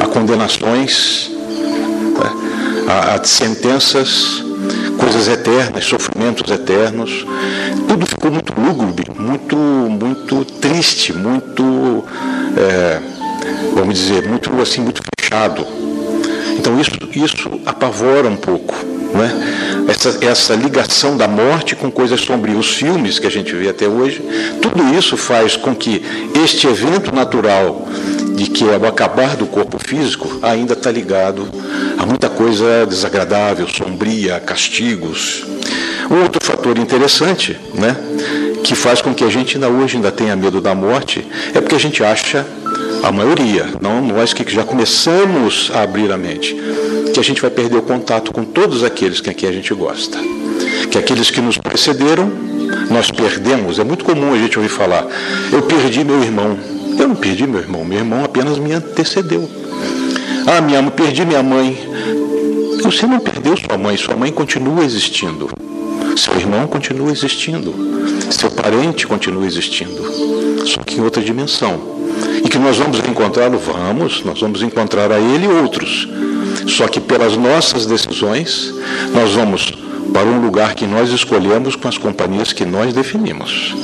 a 0.00 0.06
condenações, 0.06 1.30
né, 1.30 2.30
a, 2.88 3.14
a 3.16 3.24
sentenças, 3.24 4.42
coisas 4.96 5.28
eternas, 5.28 5.84
sofrimentos 5.84 6.50
eternos. 6.50 7.26
Tudo 7.86 8.06
ficou 8.06 8.30
muito 8.30 8.54
lúgubre, 8.58 9.06
muito, 9.14 9.56
muito 9.56 10.42
triste, 10.58 11.12
muito, 11.12 12.02
é, 12.56 12.98
vamos 13.74 13.98
dizer, 13.98 14.26
muito 14.26 14.50
assim, 14.58 14.80
muito 14.80 15.02
fechado. 15.30 15.64
Então 16.58 16.78
isso, 16.80 16.90
isso 17.14 17.60
apavora 17.64 18.28
um 18.28 18.36
pouco. 18.36 18.74
Né? 19.14 19.86
Essa, 19.88 20.24
essa 20.24 20.54
ligação 20.54 21.16
da 21.16 21.26
morte 21.26 21.74
com 21.74 21.90
coisas 21.90 22.20
sombrias, 22.20 22.58
os 22.58 22.74
filmes 22.74 23.18
que 23.18 23.26
a 23.26 23.30
gente 23.30 23.54
vê 23.54 23.68
até 23.68 23.88
hoje, 23.88 24.22
tudo 24.60 24.94
isso 24.94 25.16
faz 25.16 25.56
com 25.56 25.74
que 25.74 26.02
este 26.44 26.66
evento 26.66 27.14
natural 27.14 27.88
de 28.34 28.48
que 28.48 28.68
é 28.68 28.76
o 28.76 28.86
acabar 28.86 29.36
do 29.36 29.46
corpo 29.46 29.78
físico 29.78 30.38
ainda 30.42 30.74
está 30.74 30.90
ligado 30.90 31.48
a 31.98 32.06
muita 32.06 32.28
coisa 32.28 32.86
desagradável, 32.86 33.68
sombria, 33.68 34.38
castigos. 34.40 35.44
Um 36.10 36.22
outro 36.22 36.44
fator 36.44 36.78
interessante, 36.78 37.58
né, 37.74 37.96
que 38.62 38.74
faz 38.74 39.02
com 39.02 39.12
que 39.12 39.24
a 39.24 39.28
gente 39.28 39.56
ainda 39.56 39.68
hoje 39.68 39.96
ainda 39.96 40.10
tenha 40.10 40.36
medo 40.36 40.60
da 40.60 40.74
morte, 40.74 41.26
é 41.54 41.60
porque 41.60 41.74
a 41.74 41.80
gente 41.80 42.02
acha 42.02 42.46
a 43.02 43.10
maioria, 43.10 43.66
não 43.80 44.02
nós 44.02 44.32
que 44.32 44.48
já 44.52 44.64
começamos 44.64 45.70
a 45.74 45.82
abrir 45.82 46.12
a 46.12 46.18
mente, 46.18 46.54
que 47.12 47.20
a 47.20 47.22
gente 47.22 47.40
vai 47.40 47.50
perder 47.50 47.78
o 47.78 47.82
contato 47.82 48.32
com 48.32 48.44
todos 48.44 48.84
aqueles 48.84 49.20
que 49.20 49.30
aqui 49.30 49.46
a 49.46 49.52
gente 49.52 49.72
gosta. 49.74 50.18
Que 50.90 50.98
aqueles 50.98 51.30
que 51.30 51.40
nos 51.40 51.56
precederam, 51.56 52.30
nós 52.90 53.10
perdemos. 53.10 53.78
É 53.78 53.84
muito 53.84 54.04
comum 54.04 54.34
a 54.34 54.38
gente 54.38 54.58
ouvir 54.58 54.68
falar, 54.68 55.06
eu 55.52 55.62
perdi 55.62 56.04
meu 56.04 56.22
irmão. 56.22 56.58
Eu 56.98 57.08
não 57.08 57.16
perdi 57.16 57.46
meu 57.46 57.60
irmão, 57.60 57.84
meu 57.84 57.98
irmão 57.98 58.24
apenas 58.24 58.58
me 58.58 58.72
antecedeu. 58.72 59.48
Ah, 60.46 60.60
minha, 60.60 60.82
perdi 60.90 61.24
minha 61.24 61.42
mãe. 61.42 61.78
Você 62.82 63.06
não 63.06 63.20
perdeu 63.20 63.56
sua 63.56 63.78
mãe, 63.78 63.96
sua 63.96 64.16
mãe 64.16 64.32
continua 64.32 64.84
existindo. 64.84 65.48
Seu 66.16 66.34
irmão 66.34 66.66
continua 66.66 67.10
existindo. 67.10 67.74
Seu 68.30 68.50
parente 68.50 69.06
continua 69.06 69.46
existindo. 69.46 70.66
Só 70.66 70.82
que 70.82 70.96
em 70.96 71.00
outra 71.02 71.22
dimensão. 71.22 71.99
Que 72.50 72.58
nós 72.58 72.76
vamos 72.76 72.98
encontrá-lo? 72.98 73.58
Vamos, 73.58 74.24
nós 74.24 74.40
vamos 74.40 74.60
encontrar 74.62 75.12
a 75.12 75.18
ele 75.20 75.46
e 75.46 75.48
outros. 75.48 76.08
Só 76.66 76.88
que 76.88 77.00
pelas 77.00 77.36
nossas 77.36 77.86
decisões, 77.86 78.74
nós 79.14 79.32
vamos 79.32 79.72
para 80.12 80.26
um 80.26 80.40
lugar 80.40 80.74
que 80.74 80.86
nós 80.86 81.10
escolhemos 81.10 81.76
com 81.76 81.86
as 81.86 81.96
companhias 81.96 82.52
que 82.52 82.64
nós 82.64 82.92
definimos. 82.92 83.74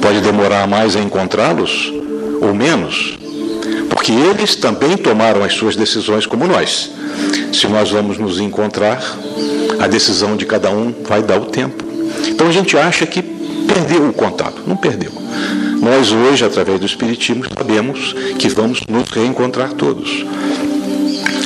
Pode 0.00 0.20
demorar 0.20 0.66
mais 0.66 0.96
a 0.96 1.00
encontrá-los 1.00 1.92
ou 2.40 2.52
menos, 2.52 3.16
porque 3.88 4.10
eles 4.10 4.56
também 4.56 4.96
tomaram 4.96 5.44
as 5.44 5.54
suas 5.54 5.76
decisões 5.76 6.26
como 6.26 6.46
nós. 6.46 6.90
Se 7.52 7.68
nós 7.68 7.90
vamos 7.90 8.18
nos 8.18 8.40
encontrar, 8.40 9.00
a 9.78 9.86
decisão 9.86 10.36
de 10.36 10.44
cada 10.44 10.70
um 10.70 10.92
vai 11.04 11.22
dar 11.22 11.40
o 11.40 11.46
tempo. 11.46 11.84
Então 12.26 12.48
a 12.48 12.52
gente 12.52 12.76
acha 12.76 13.06
que 13.06 13.22
perdeu 13.22 14.08
o 14.08 14.12
contato. 14.12 14.60
Não 14.66 14.76
perdeu. 14.76 15.12
Nós 15.82 16.12
hoje, 16.12 16.44
através 16.44 16.78
do 16.78 16.86
Espiritismo, 16.86 17.42
sabemos 17.58 18.14
que 18.38 18.48
vamos 18.48 18.82
nos 18.88 19.10
reencontrar 19.10 19.72
todos. 19.72 20.24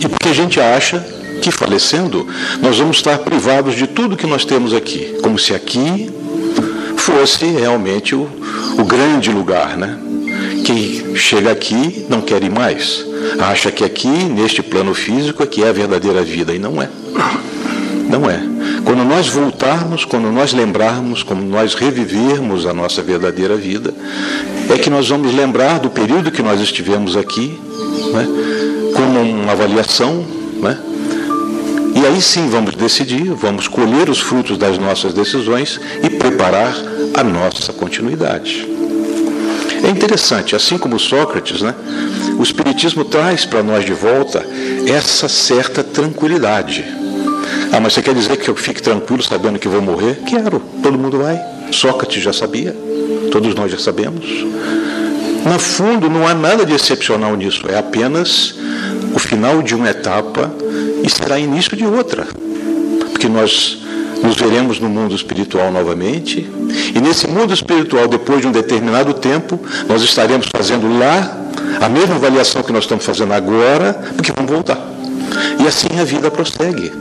E 0.04 0.06
porque 0.06 0.28
a 0.28 0.34
gente 0.34 0.60
acha 0.60 1.00
que 1.40 1.50
falecendo, 1.50 2.28
nós 2.60 2.76
vamos 2.76 2.98
estar 2.98 3.16
privados 3.20 3.74
de 3.74 3.86
tudo 3.86 4.14
que 4.14 4.26
nós 4.26 4.44
temos 4.44 4.74
aqui, 4.74 5.16
como 5.22 5.38
se 5.38 5.54
aqui 5.54 6.10
fosse 6.98 7.46
realmente 7.46 8.14
o, 8.14 8.28
o 8.78 8.84
grande 8.84 9.30
lugar, 9.30 9.74
né? 9.78 9.98
Quem 10.66 11.16
chega 11.16 11.50
aqui 11.50 12.04
não 12.10 12.20
quer 12.20 12.42
ir 12.42 12.50
mais, 12.50 13.06
acha 13.38 13.72
que 13.72 13.84
aqui, 13.84 14.06
neste 14.06 14.62
plano 14.62 14.92
físico, 14.92 15.42
aqui 15.42 15.64
é 15.64 15.70
a 15.70 15.72
verdadeira 15.72 16.22
vida, 16.22 16.52
e 16.52 16.58
não 16.58 16.82
é. 16.82 16.90
Não 18.10 18.28
é. 18.28 18.55
Quando 18.86 19.04
nós 19.04 19.26
voltarmos, 19.26 20.04
quando 20.04 20.30
nós 20.30 20.52
lembrarmos, 20.52 21.24
quando 21.24 21.42
nós 21.42 21.74
revivermos 21.74 22.66
a 22.66 22.72
nossa 22.72 23.02
verdadeira 23.02 23.56
vida, 23.56 23.92
é 24.72 24.78
que 24.78 24.88
nós 24.88 25.08
vamos 25.08 25.34
lembrar 25.34 25.80
do 25.80 25.90
período 25.90 26.30
que 26.30 26.40
nós 26.40 26.60
estivemos 26.60 27.16
aqui, 27.16 27.58
né, 28.12 28.28
como 28.94 29.20
uma 29.22 29.50
avaliação, 29.50 30.24
né, 30.62 30.78
e 31.96 32.06
aí 32.06 32.22
sim 32.22 32.48
vamos 32.48 32.76
decidir, 32.76 33.24
vamos 33.32 33.66
colher 33.66 34.08
os 34.08 34.20
frutos 34.20 34.56
das 34.56 34.78
nossas 34.78 35.12
decisões 35.12 35.80
e 36.04 36.08
preparar 36.08 36.72
a 37.12 37.24
nossa 37.24 37.72
continuidade. 37.72 38.68
É 39.82 39.90
interessante, 39.90 40.54
assim 40.54 40.78
como 40.78 40.96
Sócrates, 40.96 41.60
né, 41.60 41.74
o 42.38 42.42
Espiritismo 42.44 43.04
traz 43.04 43.44
para 43.44 43.64
nós 43.64 43.84
de 43.84 43.94
volta 43.94 44.46
essa 44.86 45.28
certa 45.28 45.82
tranquilidade 45.82 46.84
ah, 47.72 47.80
mas 47.80 47.92
você 47.92 48.02
quer 48.02 48.14
dizer 48.14 48.36
que 48.36 48.48
eu 48.48 48.56
fique 48.56 48.82
tranquilo 48.82 49.22
sabendo 49.22 49.58
que 49.58 49.68
vou 49.68 49.82
morrer? 49.82 50.20
Quero, 50.26 50.60
todo 50.82 50.98
mundo 50.98 51.18
vai. 51.18 51.40
Sócrates 51.72 52.22
já 52.22 52.32
sabia, 52.32 52.74
todos 53.30 53.54
nós 53.54 53.70
já 53.70 53.78
sabemos. 53.78 54.24
No 55.44 55.58
fundo, 55.58 56.08
não 56.08 56.26
há 56.26 56.34
nada 56.34 56.64
de 56.64 56.74
excepcional 56.74 57.36
nisso, 57.36 57.66
é 57.68 57.78
apenas 57.78 58.54
o 59.14 59.18
final 59.18 59.62
de 59.62 59.74
uma 59.74 59.88
etapa 59.88 60.52
e 61.04 61.08
será 61.08 61.38
início 61.38 61.76
de 61.76 61.84
outra. 61.84 62.26
Porque 63.12 63.28
nós 63.28 63.78
nos 64.22 64.36
veremos 64.36 64.80
no 64.80 64.88
mundo 64.88 65.14
espiritual 65.14 65.70
novamente, 65.70 66.48
e 66.94 67.00
nesse 67.00 67.28
mundo 67.28 67.52
espiritual, 67.52 68.08
depois 68.08 68.40
de 68.40 68.48
um 68.48 68.52
determinado 68.52 69.14
tempo, 69.14 69.60
nós 69.88 70.02
estaremos 70.02 70.48
fazendo 70.54 70.98
lá 70.98 71.38
a 71.80 71.88
mesma 71.88 72.16
avaliação 72.16 72.62
que 72.62 72.72
nós 72.72 72.84
estamos 72.84 73.04
fazendo 73.04 73.32
agora, 73.32 73.92
porque 74.14 74.32
vamos 74.32 74.50
voltar. 74.50 74.95
E 75.58 75.66
assim 75.66 75.88
a 76.00 76.04
vida 76.04 76.30
prossegue. 76.30 76.92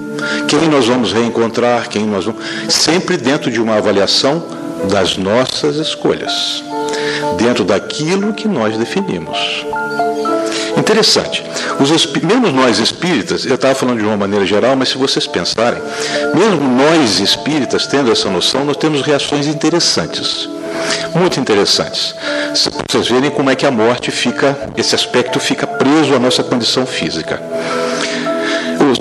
Quem 0.47 0.69
nós 0.69 0.87
vamos 0.87 1.13
reencontrar, 1.13 1.89
quem 1.89 2.05
nós 2.05 2.25
vamos. 2.25 2.43
Sempre 2.69 3.17
dentro 3.17 3.51
de 3.51 3.61
uma 3.61 3.77
avaliação 3.77 4.43
das 4.89 5.17
nossas 5.17 5.77
escolhas, 5.77 6.63
dentro 7.37 7.63
daquilo 7.63 8.33
que 8.33 8.47
nós 8.47 8.77
definimos. 8.77 9.65
Interessante. 10.77 11.43
Mesmo 12.23 12.51
nós 12.51 12.79
espíritas, 12.79 13.45
eu 13.45 13.55
estava 13.55 13.73
falando 13.73 13.99
de 13.99 14.05
uma 14.05 14.17
maneira 14.17 14.45
geral, 14.45 14.75
mas 14.75 14.89
se 14.89 14.97
vocês 14.97 15.25
pensarem, 15.25 15.81
mesmo 16.33 16.61
nós 16.61 17.19
espíritas 17.19 17.87
tendo 17.87 18.11
essa 18.11 18.29
noção, 18.29 18.65
nós 18.65 18.77
temos 18.77 19.01
reações 19.01 19.47
interessantes. 19.47 20.49
Muito 21.15 21.39
interessantes. 21.39 22.13
Se 22.53 22.69
vocês 22.69 23.07
verem 23.07 23.31
como 23.31 23.49
é 23.49 23.55
que 23.55 23.65
a 23.65 23.71
morte 23.71 24.11
fica, 24.11 24.57
esse 24.75 24.93
aspecto 24.93 25.39
fica 25.39 25.65
preso 25.65 26.13
à 26.13 26.19
nossa 26.19 26.43
condição 26.43 26.85
física. 26.85 27.41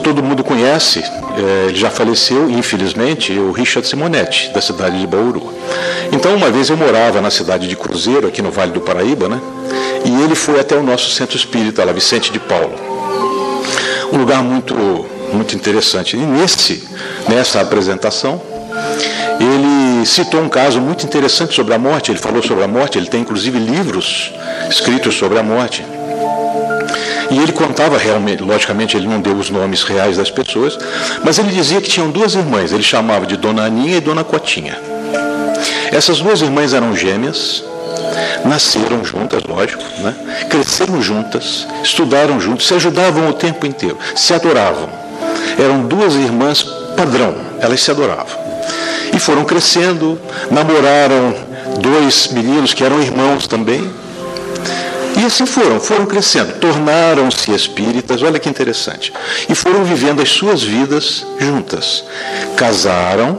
Todo 0.03 0.23
mundo 0.23 0.45
conhece, 0.45 1.01
é, 1.01 1.69
ele 1.69 1.77
já 1.77 1.91
faleceu, 1.91 2.51
infelizmente, 2.51 3.33
o 3.33 3.53
Richard 3.53 3.87
Simonetti, 3.87 4.51
da 4.53 4.61
cidade 4.61 4.99
de 4.99 5.07
Bauru. 5.07 5.53
Então, 6.13 6.35
uma 6.35 6.51
vez 6.51 6.71
eu 6.71 6.77
morava 6.77 7.21
na 7.21 7.31
cidade 7.31 7.67
de 7.67 7.77
Cruzeiro, 7.77 8.27
aqui 8.27 8.43
no 8.43 8.51
Vale 8.51 8.73
do 8.73 8.81
Paraíba, 8.81 9.29
né? 9.29 9.41
E 10.05 10.23
ele 10.23 10.35
foi 10.35 10.61
até 10.61 10.77
o 10.77 10.83
nosso 10.83 11.11
centro 11.11 11.37
espírita, 11.37 11.85
lá, 11.85 11.93
Vicente 11.93 12.31
de 12.31 12.39
Paulo. 12.39 12.75
Um 14.13 14.19
lugar 14.19 14.43
muito, 14.43 14.75
muito 15.33 15.57
interessante. 15.57 16.17
E 16.17 16.21
nesse, 16.21 16.87
nessa 17.29 17.61
apresentação, 17.61 18.41
ele 19.41 20.07
citou 20.07 20.41
um 20.41 20.49
caso 20.49 20.81
muito 20.81 21.05
interessante 21.05 21.55
sobre 21.55 21.75
a 21.75 21.79
morte. 21.79 22.11
Ele 22.11 22.19
falou 22.19 22.43
sobre 22.43 22.63
a 22.63 22.69
morte, 22.69 22.99
ele 22.99 23.07
tem 23.07 23.23
inclusive 23.23 23.59
livros 23.59 24.33
escritos 24.71 25.15
sobre 25.17 25.39
a 25.39 25.43
morte. 25.43 25.85
E 27.31 27.39
ele 27.39 27.53
contava 27.53 27.97
realmente, 27.97 28.43
logicamente 28.43 28.97
ele 28.97 29.07
não 29.07 29.21
deu 29.21 29.35
os 29.35 29.51
nomes 29.51 29.83
reais 29.83 30.17
das 30.17 30.31
pessoas, 30.31 30.79
mas 31.25 31.39
ele 31.39 31.51
dizia 31.51 31.81
que 31.81 31.89
tinham 31.89 32.11
duas 32.11 32.35
irmãs, 32.35 32.73
ele 32.73 32.83
chamava 32.83 33.27
de 33.27 33.37
Dona 33.37 33.65
Aninha 33.65 33.97
e 33.97 34.01
Dona 34.01 34.25
Cotinha. 34.25 34.79
Essas 35.93 36.21
duas 36.21 36.41
irmãs 36.41 36.73
eram 36.73 36.97
gêmeas, 36.97 37.65
nasceram 38.45 39.05
juntas, 39.05 39.43
lógico, 39.45 39.83
né? 40.01 40.15
cresceram 40.51 41.01
juntas, 41.03 41.67
estudaram 41.83 42.41
juntas, 42.41 42.67
se 42.67 42.75
ajudavam 42.75 43.29
o 43.29 43.33
tempo 43.33 43.67
inteiro, 43.67 43.99
se 44.15 44.35
adoravam. 44.35 44.89
Eram 45.59 45.87
duas 45.87 46.15
irmãs 46.15 46.63
padrão, 46.97 47.35
elas 47.61 47.81
se 47.81 47.91
adoravam. 47.91 48.45
E 49.13 49.19
foram 49.19 49.45
crescendo, 49.45 50.21
namoraram 50.51 51.35
dois 51.81 52.29
meninos 52.33 52.75
que 52.75 52.83
eram 52.83 53.01
irmãos 53.01 53.47
também. 53.47 53.89
E 55.17 55.25
assim 55.25 55.47
foram, 55.47 55.81
foram 55.81 56.07
crescendo, 56.07 56.59
tornaram-se 56.59 57.53
espíritas, 57.53 58.23
olha 58.23 58.39
que 58.39 58.49
interessante. 58.49 59.13
E 59.49 59.55
foram 59.55 59.85
vivendo 59.85 60.21
as 60.21 60.29
suas 60.29 60.63
vidas 60.63 61.25
juntas. 61.39 62.05
Casaram, 62.57 63.39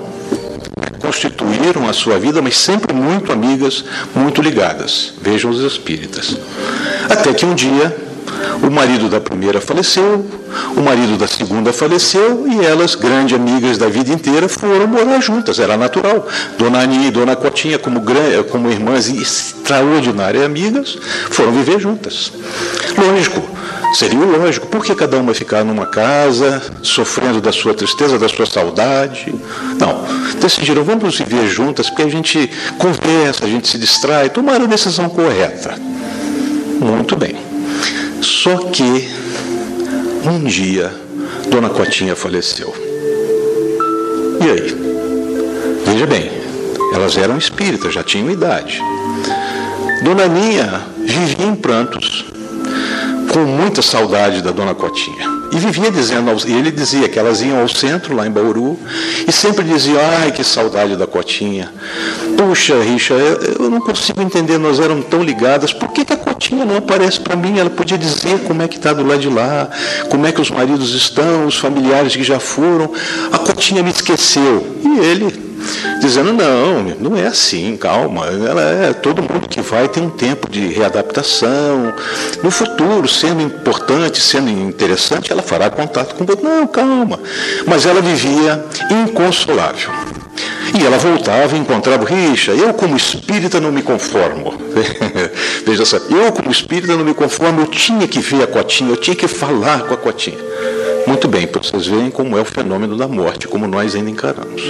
constituíram 1.00 1.88
a 1.88 1.94
sua 1.94 2.18
vida, 2.18 2.42
mas 2.42 2.58
sempre 2.58 2.94
muito 2.94 3.32
amigas, 3.32 3.84
muito 4.16 4.42
ligadas. 4.42 5.14
Vejam 5.22 5.52
os 5.52 5.60
espíritas. 5.62 6.38
Até 7.10 7.34
que 7.34 7.46
um 7.46 7.54
dia 7.54 8.05
o 8.62 8.72
marido 8.72 9.10
da 9.10 9.20
primeira 9.20 9.60
faleceu, 9.62 10.26
o 10.76 10.82
marido 10.82 11.18
da 11.18 11.28
segunda 11.28 11.74
faleceu 11.74 12.46
e 12.48 12.66
elas, 12.66 12.96
grandes 12.96 13.36
amigas 13.36 13.78
da 13.78 13.88
vida 13.88 14.12
inteira, 14.12 14.48
foram 14.48 14.88
morar 14.88 15.22
juntas. 15.22 15.60
Era 15.60 15.78
natural. 15.78 16.28
Dona 16.58 16.80
Aninha 16.80 17.08
e 17.08 17.12
Dona 17.12 17.36
Cotinha, 17.36 17.78
como, 17.78 18.02
como 18.50 18.72
irmãs 18.72 19.08
extraordinárias 19.08 20.44
amigas, 20.44 20.98
foram 21.30 21.52
viver 21.52 21.80
juntas. 21.80 22.32
Lógico, 22.98 23.42
seria 23.94 24.20
lógico. 24.20 24.68
Por 24.68 24.84
que 24.84 24.96
cada 24.96 25.18
uma 25.18 25.34
ficar 25.34 25.64
numa 25.64 25.86
casa, 25.86 26.62
sofrendo 26.82 27.42
da 27.42 27.52
sua 27.52 27.74
tristeza, 27.74 28.18
da 28.18 28.28
sua 28.28 28.46
saudade? 28.46 29.34
Não. 29.80 30.06
Decidiram, 30.40 30.84
vamos 30.84 31.18
viver 31.18 31.48
juntas, 31.48 31.90
porque 31.90 32.04
a 32.04 32.10
gente 32.10 32.50
conversa, 32.78 33.46
a 33.46 33.48
gente 33.48 33.68
se 33.68 33.78
distrai, 33.78 34.30
tomaram 34.30 34.66
a 34.66 34.68
decisão 34.68 35.10
correta. 35.10 35.76
Muito 36.80 37.16
bem. 37.16 37.45
Só 38.22 38.58
que 38.58 39.10
um 40.26 40.44
dia 40.44 40.92
Dona 41.50 41.70
Cotinha 41.70 42.16
faleceu. 42.16 42.74
E 44.42 44.50
aí? 44.50 44.86
Veja 45.86 46.08
bem, 46.08 46.32
elas 46.94 47.18
eram 47.18 47.38
espíritas, 47.38 47.94
já 47.94 48.04
tinham 48.04 48.30
idade. 48.32 48.82
Dona 50.04 50.28
Ninha 50.28 50.82
vivia 50.98 51.46
em 51.46 51.56
prantos, 51.56 52.26
com 53.32 53.40
muita 53.40 53.82
saudade 53.82 54.42
da 54.42 54.52
Dona 54.52 54.76
Cotinha. 54.76 55.36
E 55.52 55.58
vivia 55.58 55.90
dizendo, 55.92 56.32
ele 56.46 56.72
dizia 56.72 57.08
que 57.08 57.18
elas 57.18 57.42
iam 57.42 57.60
ao 57.60 57.70
centro, 57.70 58.16
lá 58.16 58.28
em 58.28 58.32
Bauru, 58.32 58.78
e 59.28 59.32
sempre 59.32 59.64
dizia, 59.64 60.00
ai, 60.20 60.32
que 60.32 60.44
saudade 60.44 60.96
da 60.96 61.08
Cotinha. 61.08 61.72
Puxa, 62.38 62.82
Richa, 62.82 63.14
eu, 63.14 63.70
não 63.70 63.80
consigo 63.80 64.22
entender, 64.22 64.58
nós 64.58 64.80
éramos 64.80 65.06
tão 65.06 65.24
ligadas, 65.24 65.72
por 65.72 65.90
que, 65.90 66.04
que 66.04 66.14
a 66.14 66.18
Cotinha 66.18 66.66
não 66.66 66.78
aparece 66.78 67.20
para 67.20 67.36
mim? 67.36 67.58
Ela 67.58 67.70
podia 67.70 67.98
dizer 67.98 68.40
como 68.40 68.62
é 68.62 68.68
que 68.68 68.76
está 68.78 68.94
do 68.94 69.06
lado 69.06 69.22
de 69.22 69.30
lá, 69.30 69.70
como 70.10 70.26
é 70.28 70.32
que 70.32 70.42
os 70.42 70.52
maridos 70.52 70.94
estão, 70.94 71.46
os 71.46 71.58
familiares 71.58 72.16
que 72.16 72.24
já 72.24 72.40
foram. 72.40 72.92
A 73.32 73.40
Cotinha 73.40 73.82
me 73.82 73.90
esqueceu. 73.90 74.66
E 74.84 75.00
ele, 75.00 75.56
dizendo 76.02 76.34
não, 76.34 76.84
não 77.00 77.18
é 77.18 77.28
assim, 77.28 77.78
calma. 77.78 78.26
Ela 78.28 78.62
é 78.62 78.94
todo 78.94 79.22
mundo 79.22 79.48
que 79.48 79.62
vai 79.62 79.88
tem 79.88 80.04
um 80.04 80.10
tempo 80.10 80.50
de 80.50 80.68
readaptação. 80.68 81.94
No 82.44 82.52
futuro, 82.52 83.08
sendo 83.08 83.42
importante, 83.42 84.20
sendo 84.22 84.50
interessante, 84.50 85.32
ela 85.32 85.42
fará 85.42 85.70
contato 85.70 86.16
com 86.16 86.26
você. 86.26 86.42
Não, 86.42 86.68
calma. 86.68 87.20
Mas 87.66 87.86
ela 87.86 88.02
vivia 88.02 88.66
inconsolável. 88.92 89.90
E 90.78 90.86
ela 90.86 90.98
voltava 90.98 91.56
e 91.56 91.60
encontrava 91.60 92.04
o 92.04 92.06
Richa. 92.06 92.52
Eu, 92.52 92.74
como 92.74 92.98
espírita, 92.98 93.60
não 93.60 93.72
me 93.72 93.82
conformo. 93.82 94.54
Veja 95.66 95.86
só, 95.86 95.98
eu, 95.98 96.32
como 96.32 96.52
espírita, 96.52 96.96
não 96.96 97.06
me 97.06 97.14
conformo. 97.14 97.62
Eu 97.62 97.68
tinha 97.68 98.08
que 98.08 98.20
ver 98.20 98.44
a 98.44 98.48
Cotinha, 98.48 98.90
eu 98.92 98.98
tinha 98.98 99.16
que 99.16 99.28
falar 99.28 99.84
com 99.84 99.94
a 99.94 99.98
Cotinha. 99.98 100.38
Muito 101.08 101.28
bem, 101.28 101.46
para 101.46 101.62
vocês 101.62 101.86
verem 101.86 102.10
como 102.10 102.38
é 102.38 102.42
o 102.42 102.46
fenômeno 102.46 102.98
da 102.98 103.08
morte, 103.08 103.48
como 103.48 103.68
nós 103.68 103.96
ainda 103.96 104.10
encaramos. 104.10 104.64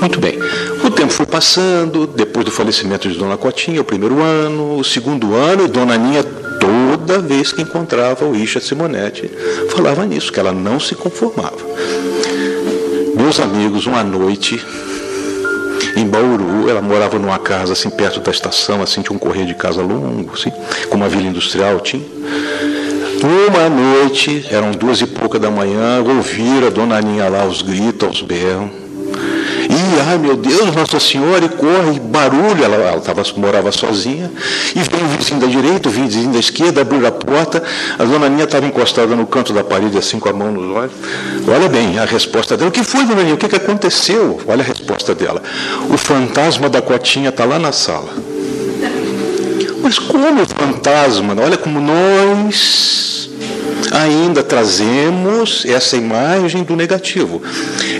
Muito 0.00 0.20
bem. 0.20 0.38
O 0.84 0.90
tempo 0.90 1.12
foi 1.12 1.26
passando, 1.26 2.06
depois 2.06 2.44
do 2.44 2.52
falecimento 2.52 3.08
de 3.08 3.18
Dona 3.18 3.36
Cotinha, 3.36 3.80
o 3.80 3.84
primeiro 3.84 4.22
ano, 4.22 4.78
o 4.78 4.84
segundo 4.84 5.34
ano, 5.34 5.64
e 5.64 5.68
Dona 5.68 5.94
Aninha, 5.94 6.22
toda 6.22 7.18
vez 7.18 7.52
que 7.52 7.62
encontrava 7.62 8.24
o 8.24 8.36
Isha 8.36 8.60
Simonetti, 8.60 9.28
falava 9.70 10.06
nisso, 10.06 10.32
que 10.32 10.38
ela 10.38 10.52
não 10.52 10.78
se 10.78 10.94
conformava. 10.94 11.56
Meus 13.16 13.40
amigos, 13.40 13.86
uma 13.86 14.04
noite, 14.04 14.62
em 15.96 16.06
Bauru, 16.06 16.68
ela 16.68 16.82
morava 16.82 17.18
numa 17.18 17.38
casa 17.38 17.72
assim 17.72 17.90
perto 17.90 18.20
da 18.20 18.30
estação, 18.30 18.82
assim 18.82 19.02
tinha 19.02 19.14
um 19.14 19.18
correio 19.18 19.46
de 19.46 19.54
casa 19.54 19.82
longo, 19.82 20.32
assim, 20.34 20.52
como 20.88 21.02
uma 21.02 21.08
vila 21.08 21.28
industrial 21.28 21.80
tinha. 21.80 22.04
Uma 23.22 23.68
noite, 23.68 24.46
eram 24.50 24.72
duas 24.72 25.00
e 25.00 25.06
pouca 25.06 25.38
da 25.38 25.50
manhã, 25.50 26.02
ouviram 26.06 26.66
a 26.66 26.70
dona 26.70 26.98
Aninha 26.98 27.28
lá 27.28 27.46
os 27.46 27.62
gritos, 27.62 28.16
os 28.16 28.22
berros. 28.22 28.70
E, 29.68 30.00
ai 30.08 30.18
meu 30.18 30.36
Deus, 30.36 30.74
Nossa 30.74 31.00
Senhora, 31.00 31.44
e 31.44 31.48
corre, 31.48 31.98
barulho, 31.98 32.62
ela, 32.62 32.76
ela 32.76 33.00
tava, 33.00 33.22
morava 33.36 33.72
sozinha, 33.72 34.30
e 34.74 34.80
veio 34.80 35.04
o 35.04 35.08
vizinho 35.08 35.40
da 35.40 35.46
direita, 35.46 35.88
o 35.88 35.92
vizinho 35.92 36.32
da 36.32 36.38
esquerda, 36.38 36.82
abriu 36.82 37.04
a 37.06 37.10
porta, 37.10 37.62
a 37.98 38.04
dona 38.04 38.26
Aninha 38.26 38.44
estava 38.44 38.66
encostada 38.66 39.16
no 39.16 39.26
canto 39.26 39.52
da 39.52 39.64
parede, 39.64 39.98
assim, 39.98 40.20
com 40.20 40.28
a 40.28 40.32
mão 40.32 40.52
nos 40.52 40.76
olhos. 40.76 40.92
Olha 41.48 41.68
bem 41.68 41.98
a 41.98 42.04
resposta 42.04 42.56
dela. 42.56 42.70
O 42.70 42.72
que 42.72 42.82
foi, 42.82 43.04
dona 43.04 43.20
Aninha? 43.20 43.34
O 43.34 43.38
que, 43.38 43.48
que 43.48 43.56
aconteceu? 43.56 44.40
Olha 44.46 44.62
a 44.62 44.64
resposta 44.66 45.14
dela. 45.14 45.42
O 45.88 45.96
fantasma 45.96 46.68
da 46.68 46.82
cotinha 46.82 47.28
está 47.28 47.44
lá 47.44 47.58
na 47.58 47.72
sala. 47.72 48.12
Mas 49.82 49.98
como 49.98 50.44
fantasma? 50.46 51.36
Olha 51.40 51.56
como 51.56 51.80
nós 51.80 53.25
ainda 53.92 54.42
trazemos 54.42 55.64
essa 55.66 55.96
imagem 55.96 56.62
do 56.62 56.76
negativo. 56.76 57.42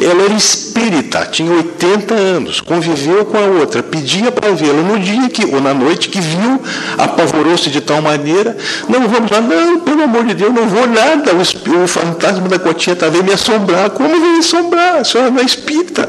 Ela 0.01 0.25
era 0.25 0.35
espírita, 0.35 1.27
tinha 1.27 1.53
80 1.53 2.15
anos, 2.15 2.61
conviveu 2.61 3.25
com 3.25 3.37
a 3.37 3.47
outra, 3.47 3.83
pedia 3.83 4.31
para 4.31 4.51
vê-la. 4.53 4.83
No 4.83 4.99
dia 4.99 5.29
que, 5.29 5.45
ou 5.45 5.61
na 5.61 5.73
noite 5.73 6.09
que 6.09 6.21
viu, 6.21 6.61
apavorou-se 6.99 7.71
de 7.71 7.81
tal 7.81 8.03
maneira, 8.03 8.57
não 8.89 9.09
vamos 9.09 9.31
lá, 9.31 9.41
não, 9.41 9.81
pelo 9.81 10.03
amor 10.03 10.25
de 10.25 10.35
Deus, 10.35 10.53
não 10.53 10.69
vou 10.69 10.87
nada. 10.87 11.33
O, 11.35 11.85
o 11.85 11.89
fantasma 11.89 12.49
da 12.49 12.59
cotinha 12.59 12.95
está 12.95 13.09
vendo 13.09 13.25
me 13.25 13.33
assombrar. 13.33 13.91
Como 13.91 14.21
vem 14.21 14.39
assombrar? 14.39 14.97
A 14.97 15.05
senhora 15.05 15.31
não 15.31 15.41
é 15.41 15.45
espírita. 15.45 16.09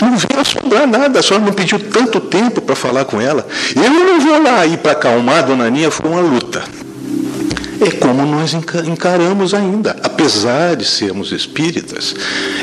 Não 0.00 0.16
veio 0.16 0.40
assombrar 0.40 0.86
nada, 0.86 1.20
a 1.20 1.22
senhora 1.22 1.44
não 1.44 1.52
pediu 1.52 1.78
tanto 1.78 2.20
tempo 2.20 2.60
para 2.60 2.74
falar 2.74 3.04
com 3.04 3.20
ela. 3.20 3.46
Eu 3.74 3.90
não 3.90 4.20
vou 4.20 4.42
lá 4.42 4.66
ir 4.66 4.78
para 4.78 4.92
acalmar 4.92 5.38
a 5.38 5.42
dona 5.42 5.64
Aninha, 5.66 5.90
foi 5.90 6.10
uma 6.10 6.20
luta. 6.20 6.62
É 7.84 7.90
como 7.90 8.24
nós 8.24 8.54
encaramos 8.54 9.52
ainda, 9.52 9.94
apesar 10.02 10.74
de 10.74 10.86
sermos 10.86 11.32
espíritas, 11.32 12.14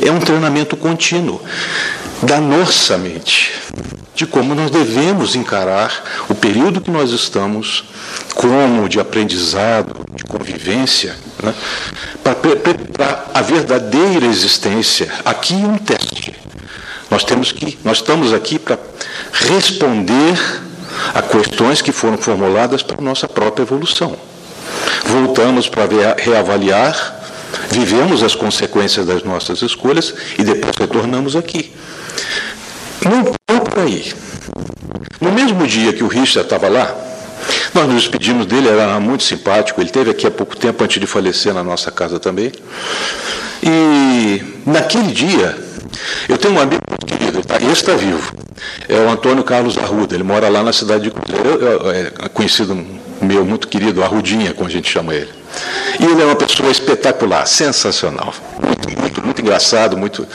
é 0.03 0.11
um 0.11 0.19
treinamento 0.19 0.75
contínuo 0.75 1.39
da 2.23 2.41
nossa 2.41 2.97
mente, 2.97 3.51
de 4.15 4.25
como 4.25 4.55
nós 4.55 4.71
devemos 4.71 5.35
encarar 5.35 6.25
o 6.27 6.33
período 6.33 6.81
que 6.81 6.89
nós 6.89 7.11
estamos 7.11 7.83
como 8.33 8.89
de 8.89 8.99
aprendizado, 8.99 10.03
de 10.15 10.23
convivência, 10.23 11.15
Né? 11.43 11.53
Para 12.23 13.25
a 13.33 13.41
verdadeira 13.41 14.25
existência, 14.25 15.11
aqui 15.23 15.53
é 15.53 15.67
um 15.67 15.77
teste. 15.77 16.33
Nós 17.11 17.23
temos 17.23 17.51
que, 17.51 17.77
nós 17.83 17.97
estamos 17.97 18.33
aqui 18.33 18.57
para 18.57 18.79
responder 19.31 20.39
a 21.13 21.21
questões 21.21 21.81
que 21.81 21.91
foram 21.91 22.17
formuladas 22.17 22.81
para 22.81 22.97
a 22.97 23.01
nossa 23.01 23.27
própria 23.27 23.63
evolução. 23.63 24.30
Voltamos 25.05 25.67
para 25.67 25.87
reavaliar, 26.17 27.19
vivemos 27.69 28.23
as 28.23 28.35
consequências 28.35 29.05
das 29.05 29.23
nossas 29.23 29.61
escolhas 29.61 30.13
e 30.37 30.43
depois 30.43 30.75
retornamos 30.77 31.35
aqui. 31.35 31.71
Não 33.03 33.23
por 33.71 33.79
aí. 33.79 34.13
No 35.19 35.31
mesmo 35.31 35.65
dia 35.65 35.93
que 35.93 36.03
o 36.03 36.07
Richard 36.07 36.45
estava 36.45 36.67
lá, 36.67 36.95
nós 37.73 37.87
nos 37.87 38.03
despedimos 38.03 38.45
dele, 38.45 38.67
era 38.67 38.99
muito 38.99 39.23
simpático, 39.23 39.79
ele 39.81 39.89
esteve 39.89 40.11
aqui 40.11 40.27
há 40.27 40.31
pouco 40.31 40.55
tempo 40.55 40.83
antes 40.83 40.99
de 40.99 41.07
falecer 41.07 41.53
na 41.53 41.63
nossa 41.63 41.89
casa 41.89 42.19
também. 42.19 42.51
E 43.63 44.43
naquele 44.65 45.11
dia, 45.11 45.57
eu 46.27 46.37
tenho 46.37 46.55
um 46.55 46.59
amigo 46.59 46.81
muito 46.89 47.05
querido, 47.05 47.43
tá, 47.43 47.57
esse 47.57 47.71
está 47.71 47.93
vivo, 47.93 48.33
é 48.89 48.95
o 48.99 49.09
Antônio 49.09 49.43
Carlos 49.43 49.77
Arruda, 49.77 50.15
ele 50.15 50.23
mora 50.23 50.49
lá 50.49 50.63
na 50.63 50.73
cidade 50.73 51.03
de 51.03 51.11
Cruzeiro, 51.11 51.59
é 51.91 52.29
conhecido 52.29 52.75
meu 53.21 53.45
muito 53.45 53.67
querido, 53.67 54.03
Arrudinha, 54.03 54.53
como 54.53 54.67
a 54.67 54.71
gente 54.71 54.89
chama 54.89 55.13
ele. 55.13 55.29
E 55.99 56.05
ele 56.05 56.21
é 56.21 56.25
uma 56.25 56.35
pessoa 56.35 56.71
espetacular, 56.71 57.45
sensacional. 57.45 58.33
Muito, 58.63 58.99
muito, 58.99 59.25
muito 59.25 59.41
engraçado, 59.41 59.97
muito. 59.97 60.27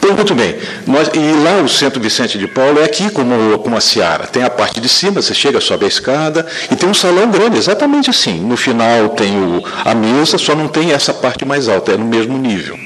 Pois 0.00 0.14
muito 0.14 0.34
bem. 0.34 0.56
Nós, 0.86 1.08
e 1.12 1.44
lá 1.44 1.62
o 1.62 1.68
Centro 1.68 2.00
Vicente 2.00 2.38
de 2.38 2.48
Paulo 2.48 2.80
é 2.80 2.84
aqui 2.84 3.10
como, 3.10 3.58
como 3.58 3.76
a 3.76 3.80
Seara. 3.80 4.26
Tem 4.26 4.42
a 4.42 4.50
parte 4.50 4.80
de 4.80 4.88
cima, 4.88 5.20
você 5.20 5.34
chega, 5.34 5.60
sobe 5.60 5.84
a 5.84 5.88
escada, 5.88 6.46
e 6.70 6.76
tem 6.76 6.88
um 6.88 6.94
salão 6.94 7.30
grande, 7.30 7.58
exatamente 7.58 8.10
assim. 8.10 8.40
No 8.40 8.56
final 8.56 9.10
tem 9.10 9.36
o, 9.36 9.62
a 9.84 9.94
mesa, 9.94 10.38
só 10.38 10.54
não 10.54 10.68
tem 10.68 10.92
essa 10.92 11.12
parte 11.12 11.44
mais 11.44 11.68
alta, 11.68 11.92
é 11.92 11.96
no 11.96 12.06
mesmo 12.06 12.38
nível. 12.38 12.78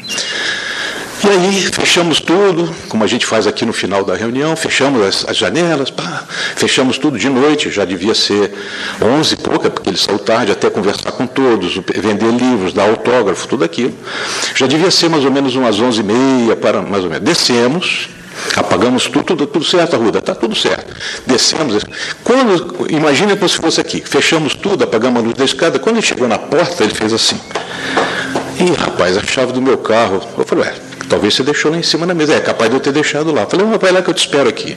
E 1.24 1.28
aí 1.28 1.62
fechamos 1.72 2.20
tudo, 2.20 2.72
como 2.88 3.02
a 3.02 3.06
gente 3.06 3.26
faz 3.26 3.46
aqui 3.46 3.66
no 3.66 3.72
final 3.72 4.04
da 4.04 4.14
reunião, 4.14 4.54
fechamos 4.54 5.04
as, 5.04 5.28
as 5.28 5.36
janelas, 5.36 5.90
pá, 5.90 6.24
fechamos 6.54 6.96
tudo 6.96 7.18
de 7.18 7.28
noite, 7.28 7.70
já 7.70 7.84
devia 7.84 8.14
ser 8.14 8.52
onze 9.02 9.34
e 9.34 9.36
pouca, 9.36 9.68
porque 9.68 9.90
ele 9.90 9.98
saiu 9.98 10.18
tarde 10.18 10.52
até 10.52 10.70
conversar 10.70 11.10
com 11.12 11.26
todos, 11.26 11.80
vender 11.96 12.30
livros, 12.30 12.72
dar 12.72 12.88
autógrafo, 12.88 13.48
tudo 13.48 13.64
aquilo. 13.64 13.92
Já 14.54 14.66
devia 14.66 14.90
ser 14.90 15.08
mais 15.08 15.24
ou 15.24 15.30
menos 15.30 15.56
umas 15.56 15.80
onze 15.80 16.00
e 16.00 16.04
meia, 16.04 16.54
para 16.54 16.82
mais 16.82 17.02
ou 17.02 17.10
menos. 17.10 17.24
Descemos, 17.24 18.08
apagamos 18.54 19.04
tudo, 19.08 19.24
tudo, 19.24 19.46
tudo 19.46 19.64
certo, 19.64 19.96
Arruda, 19.96 20.20
está 20.20 20.36
tudo 20.36 20.54
certo. 20.54 20.94
Descemos, 21.26 21.82
quando, 22.22 22.86
imagine 22.90 23.34
como 23.34 23.48
se 23.48 23.56
fosse 23.56 23.80
aqui, 23.80 24.00
fechamos 24.00 24.54
tudo, 24.54 24.84
apagamos 24.84 25.20
a 25.20 25.24
luz 25.24 25.34
da 25.34 25.44
escada, 25.44 25.80
quando 25.80 25.96
ele 25.96 26.06
chegou 26.06 26.28
na 26.28 26.38
porta, 26.38 26.84
ele 26.84 26.94
fez 26.94 27.12
assim. 27.12 27.38
Ih, 28.60 28.72
rapaz, 28.76 29.16
a 29.16 29.22
chave 29.22 29.52
do 29.52 29.60
meu 29.60 29.78
carro. 29.78 30.20
Eu 30.36 30.44
falei, 30.44 30.64
ué, 30.64 30.87
Talvez 31.08 31.34
você 31.34 31.42
deixou 31.42 31.70
lá 31.70 31.78
em 31.78 31.82
cima 31.82 32.06
da 32.06 32.14
mesa. 32.14 32.34
É 32.34 32.40
capaz 32.40 32.70
de 32.70 32.76
eu 32.76 32.80
ter 32.80 32.92
deixado 32.92 33.32
lá. 33.32 33.46
Falei, 33.46 33.66
vai 33.78 33.92
lá 33.92 34.02
que 34.02 34.10
eu 34.10 34.14
te 34.14 34.26
espero 34.26 34.48
aqui. 34.48 34.76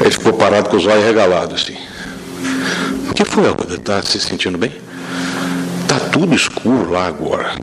Ele 0.00 0.10
ficou 0.10 0.32
parado 0.34 0.68
com 0.68 0.76
os 0.76 0.86
olhos 0.86 1.04
regalados 1.04 1.62
assim. 1.62 1.76
O 3.10 3.14
que 3.14 3.24
foi, 3.24 3.46
Alda? 3.46 3.74
Está 3.74 4.02
se 4.02 4.20
sentindo 4.20 4.58
bem? 4.58 4.72
Está 5.82 5.98
tudo 6.10 6.34
escuro 6.34 6.90
lá 6.90 7.06
agora. 7.06 7.54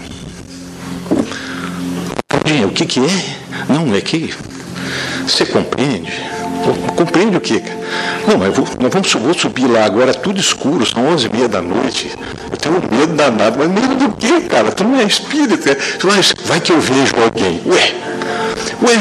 O 2.65 2.71
que, 2.71 2.85
que 2.85 2.99
é? 2.99 3.73
Não, 3.73 3.95
é 3.95 4.01
que 4.01 4.33
você 5.25 5.45
compreende? 5.45 6.11
Compreende 6.95 7.37
o 7.37 7.41
quê? 7.41 7.61
Não, 8.27 8.37
mas 8.37 8.55
vou, 8.55 8.65
vamos, 8.89 9.13
vou 9.13 9.33
subir 9.33 9.67
lá 9.67 9.85
agora, 9.85 10.13
tudo 10.13 10.39
escuro, 10.39 10.85
são 10.85 11.05
onze 11.07 11.27
e 11.27 11.29
meia 11.29 11.47
da 11.47 11.61
noite. 11.61 12.11
Eu 12.49 12.57
tenho 12.57 12.75
medo 12.75 13.13
danado, 13.15 13.59
mas 13.59 13.69
medo 13.69 13.95
do 13.95 14.11
quê, 14.13 14.41
cara? 14.41 14.71
Tu 14.71 14.83
não 14.83 14.97
é 14.97 15.03
espírita. 15.03 15.77
Mas 16.03 16.32
vai 16.45 16.59
que 16.59 16.71
eu 16.71 16.79
vejo 16.79 17.13
alguém. 17.21 17.61
Ué, 17.65 17.93
ué, 18.87 18.99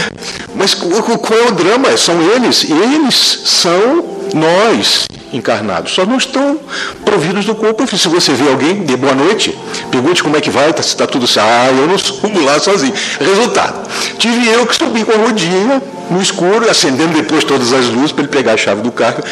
mas 0.55 0.74
qual 0.74 1.38
é 1.38 1.48
o 1.48 1.52
drama? 1.52 1.96
São 1.96 2.20
eles, 2.35 2.64
eles 2.68 3.42
são 3.44 4.05
nós 4.35 5.07
encarnados. 5.33 5.92
Só 5.92 6.05
não 6.05 6.16
estão 6.16 6.59
providos 7.05 7.44
do 7.44 7.55
corpo. 7.55 7.87
Se 7.87 8.09
você 8.09 8.33
vê 8.33 8.48
alguém, 8.48 8.85
dê 8.85 8.96
boa 8.96 9.14
noite, 9.14 9.57
pergunte 9.90 10.22
como 10.22 10.37
é 10.37 10.40
que 10.40 10.50
vai, 10.50 10.72
tá, 10.72 10.83
se 10.83 10.90
está 10.90 11.07
tudo 11.07 11.26
certo. 11.26 11.48
Ah, 11.48 11.70
eu 11.70 11.87
não 11.87 11.98
subo 11.98 12.40
lá 12.44 12.59
sozinho. 12.59 12.92
Resultado, 13.18 13.88
tive 14.18 14.48
eu 14.48 14.66
que 14.66 14.76
subir 14.76 15.05
com 15.05 15.12
a 15.12 15.16
rodinha 15.16 15.83
no 16.11 16.20
escuro, 16.20 16.70
acendendo 16.70 17.14
depois 17.14 17.44
todas 17.44 17.72
as 17.72 17.87
luzes 17.87 18.12
para 18.12 18.24
ele 18.24 18.33
pegar 18.33 18.52
a 18.52 18.57
chave 18.57 18.83
do 18.83 18.92
carro. 18.92 19.22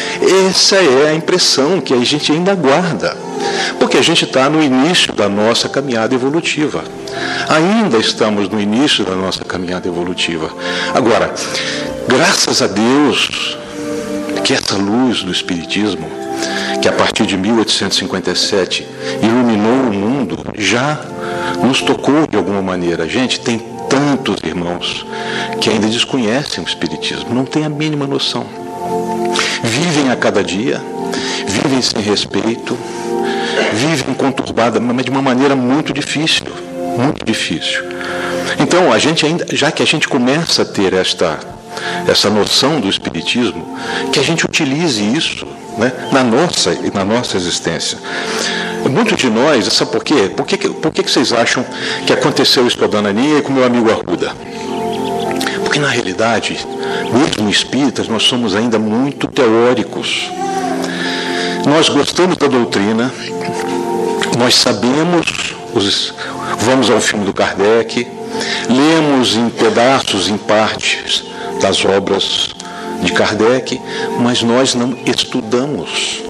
Essa 0.49 0.77
é 0.77 1.11
a 1.11 1.15
impressão 1.15 1.81
que 1.81 1.93
a 1.93 1.99
gente 1.99 2.33
ainda 2.33 2.55
guarda. 2.55 3.17
Porque 3.79 3.97
a 3.97 4.03
gente 4.03 4.25
está 4.25 4.49
no 4.49 4.63
início 4.63 5.13
da 5.13 5.29
nossa 5.29 5.69
caminhada 5.69 6.15
evolutiva. 6.15 6.83
Ainda 7.49 7.99
estamos 7.99 8.49
no 8.49 8.61
início 8.61 9.05
da 9.05 9.15
nossa 9.15 9.45
caminhada 9.45 9.89
evolutiva. 9.89 10.51
Agora, 10.95 11.33
graças 12.09 12.63
a 12.63 12.67
Deus, 12.67 13.59
que 14.45 14.55
essa 14.55 14.77
luz 14.77 15.23
do 15.23 15.31
Espiritismo, 15.31 16.09
que 16.81 16.89
a 16.89 16.93
partir 16.93 17.27
de 17.27 17.37
1857 17.37 18.87
iluminou 19.23 19.91
o 19.91 19.93
mundo, 19.93 20.39
já 20.57 21.01
nos 21.63 21.81
tocou 21.81 22.27
de 22.27 22.37
alguma 22.37 22.63
maneira. 22.63 23.09
Gente, 23.09 23.41
tem 23.41 23.59
tantos 23.89 24.37
irmãos 24.45 25.05
que 25.61 25.69
ainda 25.69 25.89
desconhecem 25.89 26.63
o 26.63 26.67
Espiritismo, 26.67 27.35
não 27.35 27.45
têm 27.45 27.65
a 27.65 27.69
mínima 27.69 28.07
noção. 28.07 28.47
Vivem 29.63 30.11
a 30.11 30.17
cada 30.17 30.43
dia, 30.43 30.81
vivem 31.47 31.83
sem 31.83 32.01
respeito, 32.01 32.79
vivem 33.75 34.15
conturbadas, 34.15 34.81
mas 34.81 35.05
de 35.05 35.11
uma 35.11 35.23
maneira 35.23 35.55
muito 35.55 35.93
difícil, 35.93 36.47
muito 36.97 37.25
difícil. 37.25 37.83
Então, 38.59 38.93
a 38.93 38.99
gente 38.99 39.25
ainda, 39.25 39.47
já 39.53 39.71
que 39.71 39.83
a 39.83 39.87
gente 39.87 40.09
começa 40.09 40.63
a 40.63 40.65
ter 40.65 40.93
esta 40.93 41.39
essa 42.07 42.29
noção 42.29 42.81
do 42.81 42.89
espiritismo, 42.89 43.79
que 44.13 44.19
a 44.19 44.23
gente 44.23 44.45
utilize 44.45 45.01
isso 45.03 45.47
né, 45.79 45.93
na 46.13 46.23
nossa 46.23 46.77
na 46.93 47.05
nossa 47.05 47.37
existência. 47.37 47.99
Muitos 48.89 49.17
de 49.19 49.29
nós, 49.29 49.67
sabe 49.73 49.93
por 49.93 50.03
quê? 50.03 50.31
Por 50.35 50.47
que, 50.47 50.57
por 50.57 50.91
que 50.91 51.03
vocês 51.03 51.33
acham 51.33 51.65
que 52.07 52.13
aconteceu 52.13 52.67
isso 52.67 52.79
com 52.79 52.87
a 52.87 52.89
dona 52.89 53.11
Aninha 53.11 53.39
e 53.39 53.43
com 53.43 53.51
o 53.51 53.55
meu 53.55 53.65
amigo 53.65 53.91
Arruda? 53.91 54.33
Porque 55.63 55.79
na 55.79 55.89
realidade, 55.89 56.59
mesmo 57.13 57.49
espíritas, 57.49 58.09
nós 58.09 58.25
somos 58.25 58.57
ainda 58.57 58.79
muito 58.79 59.29
teóricos. 59.29 60.31
Nós 61.67 61.89
gostamos 61.89 62.37
da 62.39 62.49
doutrina, 62.49 63.13
nós 64.39 64.55
sabemos, 64.55 65.55
os, 65.75 66.15
vamos 66.61 66.91
ao 66.91 67.01
filme 67.01 67.25
do 67.25 67.33
Kardec, 67.33 68.07
lemos 68.69 69.37
em 69.37 69.49
pedaços, 69.49 70.29
em 70.29 70.37
partes, 70.37 71.25
das 71.61 71.85
obras 71.85 72.51
de 73.03 73.13
Kardec, 73.13 73.81
mas 74.19 74.43
nós 74.43 74.75
não 74.75 74.97
estudamos. 75.07 76.23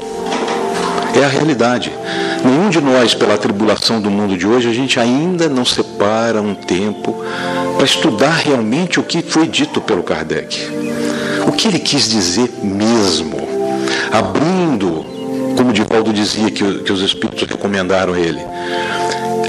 É 1.15 1.25
a 1.25 1.29
realidade. 1.29 1.93
Nenhum 2.45 2.71
de 2.71 2.81
nós, 2.81 3.15
pela 3.15 3.37
tribulação 3.37 4.01
do 4.01 4.11
mundo 4.11 4.37
de 4.37 4.47
hoje, 4.47 4.69
a 4.69 4.73
gente 4.73 4.99
ainda 4.99 5.49
não 5.49 5.65
separa 5.65 6.41
um 6.41 6.55
tempo 6.55 7.23
para 7.77 7.85
estudar 7.85 8.37
realmente 8.37 9.01
o 9.01 9.03
que 9.03 9.21
foi 9.23 9.47
dito 9.47 9.81
pelo 9.81 10.03
Kardec. 10.03 10.57
O 11.47 11.53
que 11.53 11.69
ele 11.69 11.79
quis 11.79 12.09
dizer 12.09 12.51
mesmo, 12.63 13.37
abrindo, 14.13 15.05
como 15.57 15.73
Divaldo 15.73 16.13
dizia 16.13 16.51
que, 16.51 16.79
que 16.79 16.93
os 16.93 17.03
espíritos 17.03 17.49
recomendaram 17.49 18.15
a 18.15 18.19
ele, 18.19 18.41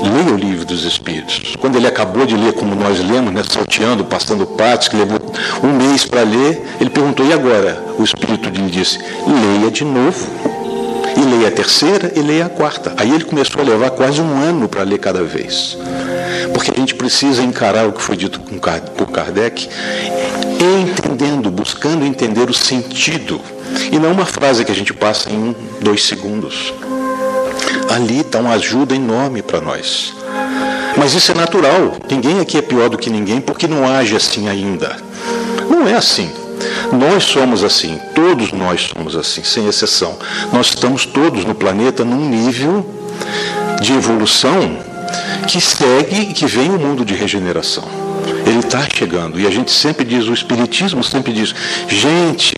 leia 0.01 0.33
o 0.33 0.37
livro 0.37 0.65
dos 0.65 0.83
Espíritos. 0.83 1.55
Quando 1.59 1.75
ele 1.75 1.87
acabou 1.87 2.25
de 2.25 2.35
ler, 2.35 2.53
como 2.53 2.75
nós 2.75 2.99
lemos, 2.99 3.33
né, 3.33 3.43
salteando, 3.47 4.03
passando 4.05 4.45
partes, 4.45 4.87
que 4.87 4.95
levou 4.95 5.19
um 5.63 5.73
mês 5.73 6.05
para 6.05 6.21
ler, 6.23 6.65
ele 6.79 6.89
perguntou: 6.89 7.25
e 7.25 7.33
agora? 7.33 7.83
O 7.97 8.03
Espírito 8.03 8.49
lhe 8.49 8.69
disse: 8.69 8.99
leia 9.27 9.71
de 9.71 9.83
novo. 9.83 10.27
E 11.15 11.23
leia 11.23 11.49
a 11.49 11.51
terceira 11.51 12.11
e 12.15 12.21
leia 12.21 12.45
a 12.45 12.49
quarta. 12.49 12.93
Aí 12.97 13.11
ele 13.13 13.25
começou 13.25 13.61
a 13.61 13.65
levar 13.65 13.91
quase 13.91 14.21
um 14.21 14.41
ano 14.41 14.69
para 14.69 14.81
ler 14.83 14.97
cada 14.97 15.21
vez. 15.21 15.77
Porque 16.53 16.71
a 16.71 16.73
gente 16.73 16.95
precisa 16.95 17.43
encarar 17.43 17.85
o 17.85 17.91
que 17.91 18.01
foi 18.01 18.15
dito 18.15 18.39
por 18.39 19.11
Kardec, 19.11 19.69
entendendo, 20.81 21.51
buscando 21.51 22.05
entender 22.05 22.49
o 22.49 22.53
sentido. 22.53 23.41
E 23.91 23.99
não 23.99 24.13
uma 24.13 24.25
frase 24.25 24.63
que 24.63 24.71
a 24.71 24.75
gente 24.75 24.93
passa 24.93 25.29
em 25.29 25.37
um, 25.37 25.55
dois 25.81 26.03
segundos 26.03 26.73
ali 27.89 28.21
está 28.21 28.39
uma 28.39 28.53
ajuda 28.53 28.95
enorme 28.95 29.41
para 29.41 29.61
nós. 29.61 30.13
Mas 30.97 31.13
isso 31.13 31.31
é 31.31 31.35
natural. 31.35 31.97
Ninguém 32.09 32.39
aqui 32.39 32.57
é 32.57 32.61
pior 32.61 32.89
do 32.89 32.97
que 32.97 33.09
ninguém 33.09 33.39
porque 33.39 33.67
não 33.67 33.87
age 33.87 34.15
assim 34.15 34.47
ainda. 34.47 34.97
Não 35.69 35.87
é 35.87 35.95
assim. 35.95 36.29
Nós 36.91 37.23
somos 37.23 37.63
assim, 37.63 37.99
todos 38.13 38.51
nós 38.51 38.91
somos 38.93 39.15
assim, 39.15 39.43
sem 39.43 39.67
exceção. 39.67 40.17
Nós 40.51 40.67
estamos 40.67 41.05
todos 41.05 41.45
no 41.45 41.55
planeta 41.55 42.03
num 42.03 42.29
nível 42.29 42.85
de 43.81 43.93
evolução 43.93 44.77
que 45.47 45.59
segue 45.59 46.21
e 46.21 46.33
que 46.33 46.45
vem 46.45 46.69
o 46.69 46.75
um 46.75 46.77
mundo 46.77 47.05
de 47.05 47.13
regeneração. 47.13 47.83
Ele 48.45 48.59
está 48.59 48.85
chegando. 48.93 49.39
E 49.39 49.47
a 49.47 49.49
gente 49.49 49.71
sempre 49.71 50.05
diz, 50.05 50.27
o 50.27 50.33
Espiritismo 50.33 51.03
sempre 51.03 51.31
diz, 51.31 51.55
gente, 51.87 52.55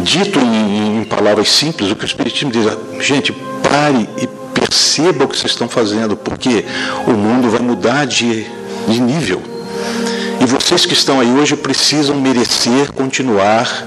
dito 0.00 0.38
em, 0.38 1.00
em 1.00 1.04
palavras 1.04 1.48
simples, 1.48 1.90
o 1.90 1.96
que 1.96 2.04
o 2.04 2.06
Espiritismo 2.06 2.50
diz, 2.50 2.66
gente, 3.04 3.34
pare 3.68 4.08
e 4.16 4.26
perceba 4.58 5.24
o 5.24 5.28
que 5.28 5.36
vocês 5.36 5.52
estão 5.52 5.68
fazendo, 5.68 6.16
porque 6.16 6.64
o 7.06 7.12
mundo 7.12 7.50
vai 7.50 7.60
mudar 7.60 8.06
de, 8.06 8.46
de 8.88 9.00
nível. 9.00 9.42
E 10.40 10.46
vocês 10.46 10.84
que 10.84 10.92
estão 10.92 11.18
aí 11.20 11.30
hoje 11.32 11.56
precisam 11.56 12.16
merecer 12.20 12.92
continuar 12.92 13.86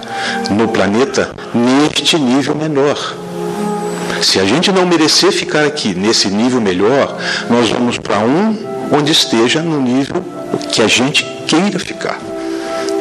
no 0.50 0.68
planeta 0.68 1.32
neste 1.54 2.18
nível 2.18 2.56
menor. 2.56 3.16
Se 4.22 4.40
a 4.40 4.46
gente 4.46 4.72
não 4.72 4.86
merecer 4.86 5.32
ficar 5.32 5.66
aqui 5.66 5.94
nesse 5.96 6.28
nível 6.28 6.60
melhor, 6.60 7.18
nós 7.50 7.70
vamos 7.70 7.98
para 7.98 8.20
um 8.20 8.58
onde 8.92 9.12
esteja 9.12 9.62
no 9.62 9.80
nível 9.80 10.24
que 10.72 10.82
a 10.82 10.88
gente 10.88 11.24
queira 11.48 11.80
ficar. 11.80 12.20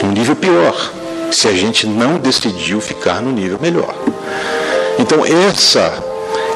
Um 0.04 0.12
nível 0.12 0.36
pior, 0.36 0.92
se 1.32 1.48
a 1.48 1.52
gente 1.52 1.86
não 1.86 2.18
decidiu 2.18 2.80
ficar 2.80 3.20
no 3.20 3.32
nível 3.32 3.58
melhor. 3.60 3.94
Então 4.98 5.24
essa 5.24 6.07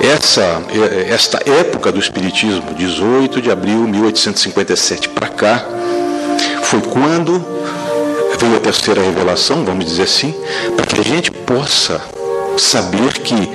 essa 0.02 0.62
esta 1.08 1.38
época 1.48 1.92
do 1.92 1.98
espiritismo, 1.98 2.74
18 2.74 3.40
de 3.40 3.50
abril 3.50 3.84
de 3.84 3.92
1857 3.92 5.08
para 5.10 5.28
cá, 5.28 5.64
foi 6.64 6.80
quando 6.80 7.44
veio 8.38 8.56
a 8.56 8.60
terceira 8.60 9.00
revelação, 9.00 9.64
vamos 9.64 9.84
dizer 9.84 10.02
assim, 10.02 10.34
para 10.76 10.86
que 10.86 11.00
a 11.00 11.04
gente 11.04 11.30
possa 11.30 12.00
saber 12.58 13.12
que 13.14 13.48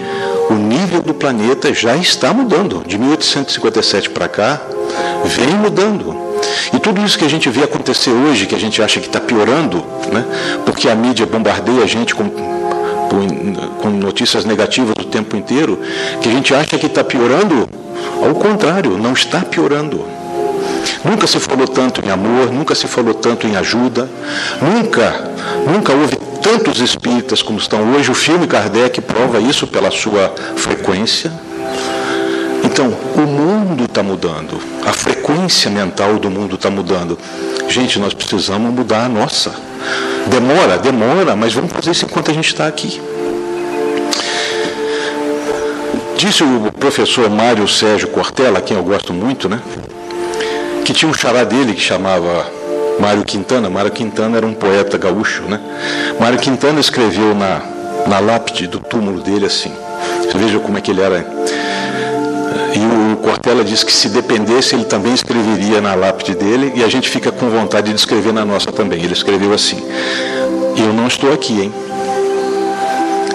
o 0.49 0.53
nível 0.53 1.01
do 1.01 1.13
planeta 1.13 1.73
já 1.73 1.95
está 1.95 2.33
mudando. 2.33 2.83
De 2.85 2.97
1857 2.97 4.09
para 4.09 4.27
cá, 4.29 4.61
vem 5.25 5.55
mudando. 5.55 6.15
E 6.73 6.79
tudo 6.79 7.03
isso 7.03 7.17
que 7.17 7.25
a 7.25 7.29
gente 7.29 7.49
vê 7.49 7.63
acontecer 7.63 8.11
hoje, 8.11 8.45
que 8.45 8.55
a 8.55 8.59
gente 8.59 8.81
acha 8.81 8.99
que 8.99 9.07
está 9.07 9.19
piorando, 9.19 9.83
né? 10.11 10.25
porque 10.65 10.87
a 10.87 10.95
mídia 10.95 11.25
bombardeia 11.25 11.83
a 11.83 11.87
gente 11.87 12.13
com, 12.15 12.29
com 13.81 13.89
notícias 13.89 14.45
negativas 14.45 14.93
o 14.99 15.05
tempo 15.05 15.35
inteiro, 15.35 15.79
que 16.21 16.29
a 16.29 16.31
gente 16.31 16.53
acha 16.53 16.77
que 16.77 16.85
está 16.85 17.03
piorando, 17.03 17.67
ao 18.23 18.35
contrário, 18.35 18.97
não 18.97 19.13
está 19.13 19.41
piorando. 19.41 20.05
Nunca 21.03 21.27
se 21.27 21.39
falou 21.39 21.67
tanto 21.67 22.05
em 22.05 22.09
amor, 22.09 22.51
nunca 22.51 22.75
se 22.75 22.87
falou 22.87 23.13
tanto 23.13 23.47
em 23.47 23.55
ajuda, 23.55 24.09
nunca, 24.61 25.31
nunca 25.65 25.93
houve 25.93 26.17
tantos 26.41 26.79
espíritas 26.79 27.41
como 27.41 27.57
estão 27.59 27.93
hoje. 27.93 28.11
O 28.11 28.15
filme 28.15 28.47
Kardec 28.47 29.01
prova 29.01 29.39
isso 29.39 29.67
pela 29.67 29.91
sua 29.91 30.33
frequência. 30.55 31.31
Então, 32.63 32.93
o 33.15 33.21
mundo 33.21 33.85
está 33.85 34.03
mudando, 34.03 34.59
a 34.85 34.93
frequência 34.93 35.69
mental 35.69 36.19
do 36.19 36.29
mundo 36.29 36.55
está 36.55 36.69
mudando. 36.69 37.17
Gente, 37.69 37.99
nós 37.99 38.13
precisamos 38.13 38.73
mudar 38.73 39.05
a 39.05 39.09
nossa. 39.09 39.53
Demora, 40.29 40.77
demora, 40.77 41.35
mas 41.35 41.53
vamos 41.53 41.71
fazer 41.71 41.91
isso 41.91 42.05
enquanto 42.05 42.31
a 42.31 42.33
gente 42.33 42.47
está 42.47 42.67
aqui. 42.67 43.01
Disse 46.17 46.43
o 46.43 46.71
professor 46.71 47.29
Mário 47.29 47.67
Sérgio 47.67 48.07
Cortella, 48.09 48.61
quem 48.61 48.75
eu 48.75 48.83
gosto 48.83 49.13
muito, 49.13 49.47
né? 49.47 49.61
que 50.87 50.93
tinha 50.93 51.11
um 51.11 51.13
xará 51.13 51.43
dele 51.43 51.73
que 51.73 51.81
chamava 51.81 52.49
Mário 52.97 53.21
Quintana. 53.25 53.69
Mário 53.69 53.91
Quintana 53.91 54.37
era 54.37 54.45
um 54.45 54.53
poeta 54.53 54.97
gaúcho, 54.97 55.43
né? 55.43 55.59
Mário 56.17 56.39
Quintana 56.39 56.79
escreveu 56.79 57.35
na, 57.35 57.61
na 58.07 58.19
lápide 58.19 58.67
do 58.67 58.79
túmulo 58.79 59.19
dele 59.19 59.45
assim. 59.45 59.69
Veja 60.33 60.59
como 60.59 60.77
é 60.77 60.81
que 60.81 60.91
ele 60.91 61.01
era. 61.01 61.27
E 62.73 63.13
o 63.13 63.17
Cortella 63.17 63.63
disse 63.63 63.85
que 63.85 63.91
se 63.91 64.09
dependesse, 64.09 64.75
ele 64.75 64.85
também 64.85 65.13
escreveria 65.13 65.81
na 65.81 65.95
lápide 65.95 66.35
dele, 66.35 66.73
e 66.75 66.83
a 66.83 66.87
gente 66.87 67.09
fica 67.09 67.31
com 67.31 67.49
vontade 67.49 67.91
de 67.91 67.95
escrever 67.95 68.33
na 68.33 68.45
nossa 68.45 68.71
também. 68.71 69.03
Ele 69.03 69.13
escreveu 69.13 69.53
assim: 69.53 69.81
Eu 70.77 70.93
não 70.93 71.07
estou 71.07 71.33
aqui, 71.33 71.61
hein? 71.61 71.73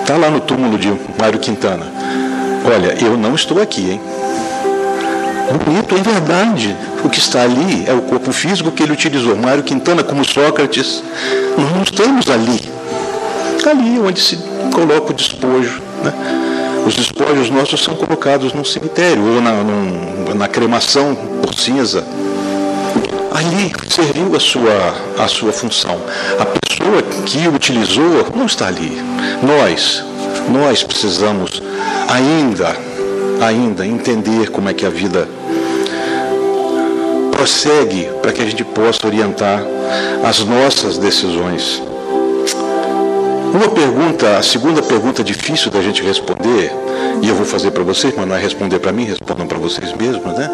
Está 0.00 0.16
lá 0.16 0.30
no 0.30 0.40
túmulo 0.40 0.78
de 0.78 0.92
Mário 1.18 1.38
Quintana. 1.38 1.86
Olha, 2.64 2.96
eu 3.04 3.16
não 3.16 3.34
estou 3.34 3.60
aqui, 3.60 3.92
hein? 3.92 4.00
bonito, 5.64 5.94
é 5.94 6.02
verdade. 6.02 6.76
O 7.04 7.08
que 7.08 7.18
está 7.18 7.42
ali 7.42 7.84
é 7.86 7.92
o 7.92 8.02
corpo 8.02 8.32
físico 8.32 8.70
que 8.70 8.82
ele 8.82 8.92
utilizou. 8.92 9.36
Mário 9.36 9.62
Quintana, 9.62 10.02
como 10.02 10.24
Sócrates, 10.24 11.02
nós 11.56 11.72
não 11.72 11.82
estamos 11.82 12.30
ali. 12.30 12.60
Ali 13.68 13.98
onde 13.98 14.20
se 14.20 14.38
coloca 14.72 15.12
o 15.12 15.14
despojo. 15.14 15.80
Né? 16.02 16.41
Os 16.86 16.96
despojos 16.96 17.48
nossos 17.50 17.82
são 17.82 17.94
colocados 17.94 18.52
num 18.52 18.64
cemitério 18.64 19.22
ou 19.34 19.40
na, 19.40 19.52
num, 19.52 20.34
na 20.34 20.48
cremação 20.48 21.14
por 21.14 21.54
cinza. 21.54 22.04
Ali 23.32 23.72
serviu 23.88 24.34
a 24.34 24.40
sua, 24.40 24.94
a 25.18 25.28
sua 25.28 25.52
função. 25.52 26.00
A 26.38 26.44
pessoa 26.44 27.02
que 27.02 27.48
utilizou 27.48 28.26
não 28.34 28.46
está 28.46 28.66
ali. 28.66 29.00
Nós, 29.42 30.04
nós 30.50 30.82
precisamos 30.82 31.62
ainda, 32.08 32.76
ainda 33.40 33.86
entender 33.86 34.50
como 34.50 34.68
é 34.68 34.74
que 34.74 34.84
a 34.84 34.90
vida 34.90 35.28
prossegue 37.30 38.08
para 38.20 38.32
que 38.32 38.42
a 38.42 38.46
gente 38.46 38.64
possa 38.64 39.06
orientar 39.06 39.62
as 40.24 40.40
nossas 40.40 40.98
decisões. 40.98 41.82
Uma 43.52 43.68
pergunta, 43.68 44.38
a 44.38 44.42
segunda 44.42 44.80
pergunta 44.80 45.22
difícil 45.22 45.70
da 45.70 45.82
gente 45.82 46.02
responder, 46.02 46.72
e 47.20 47.28
eu 47.28 47.34
vou 47.34 47.44
fazer 47.44 47.70
para 47.70 47.82
vocês, 47.82 48.14
mas 48.16 48.26
não 48.26 48.34
é 48.34 48.40
responder 48.40 48.78
para 48.78 48.92
mim, 48.92 49.04
respondam 49.04 49.46
para 49.46 49.58
vocês 49.58 49.92
mesmos, 49.92 50.36
né? 50.36 50.50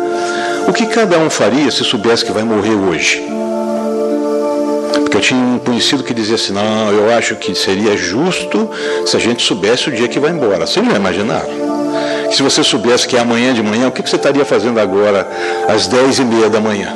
O 0.66 0.72
que 0.72 0.84
cada 0.86 1.16
um 1.18 1.30
faria 1.30 1.70
se 1.70 1.84
soubesse 1.84 2.24
que 2.24 2.32
vai 2.32 2.42
morrer 2.42 2.74
hoje? 2.74 3.22
Porque 5.02 5.16
eu 5.16 5.20
tinha 5.20 5.40
um 5.40 5.58
conhecido 5.60 6.02
que 6.02 6.12
dizia 6.12 6.34
assim, 6.34 6.52
não, 6.52 6.90
eu 6.90 7.16
acho 7.16 7.36
que 7.36 7.54
seria 7.54 7.96
justo 7.96 8.68
se 9.06 9.16
a 9.16 9.20
gente 9.20 9.42
soubesse 9.42 9.88
o 9.88 9.92
dia 9.92 10.08
que 10.08 10.18
vai 10.18 10.32
embora. 10.32 10.66
Vocês 10.66 10.84
já 10.84 10.96
imaginaram? 10.96 11.48
Se 12.32 12.42
você 12.42 12.64
soubesse 12.64 13.06
que 13.06 13.16
é 13.16 13.20
amanhã 13.20 13.54
de 13.54 13.62
manhã, 13.62 13.88
o 13.88 13.92
que 13.92 14.02
você 14.02 14.16
estaria 14.16 14.44
fazendo 14.44 14.80
agora 14.80 15.26
às 15.68 15.86
dez 15.86 16.18
e 16.18 16.24
meia 16.24 16.50
da 16.50 16.60
manhã? 16.60 16.92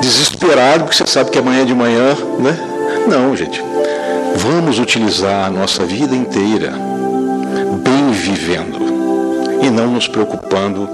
Desesperado, 0.00 0.84
porque 0.84 0.96
você 0.96 1.06
sabe 1.06 1.30
que 1.30 1.38
amanhã 1.38 1.64
de 1.64 1.74
manhã, 1.74 2.14
né? 2.38 2.56
Não, 3.08 3.34
gente. 3.34 3.65
Vamos 4.38 4.78
utilizar 4.78 5.46
a 5.46 5.50
nossa 5.50 5.84
vida 5.86 6.14
inteira 6.14 6.70
bem 7.82 8.10
vivendo 8.12 8.78
e 9.62 9.70
não 9.70 9.92
nos 9.92 10.06
preocupando 10.06 10.88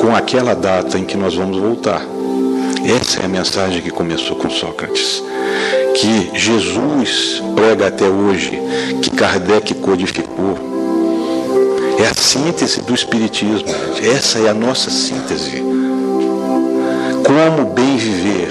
com 0.00 0.16
aquela 0.16 0.54
data 0.54 0.98
em 0.98 1.04
que 1.04 1.16
nós 1.16 1.34
vamos 1.34 1.58
voltar. 1.58 2.02
Essa 2.84 3.20
é 3.20 3.26
a 3.26 3.28
mensagem 3.28 3.82
que 3.82 3.90
começou 3.90 4.36
com 4.36 4.48
Sócrates. 4.48 5.22
Que 5.94 6.30
Jesus 6.38 7.42
prega 7.54 7.88
até 7.88 8.08
hoje, 8.08 8.58
que 9.02 9.10
Kardec 9.10 9.74
codificou, 9.74 10.58
é 11.98 12.06
a 12.06 12.14
síntese 12.14 12.80
do 12.80 12.94
Espiritismo. 12.94 13.68
Essa 14.02 14.38
é 14.38 14.48
a 14.48 14.54
nossa 14.54 14.90
síntese. 14.90 15.62
Como 17.24 17.70
bem 17.74 17.96
viver? 17.98 18.48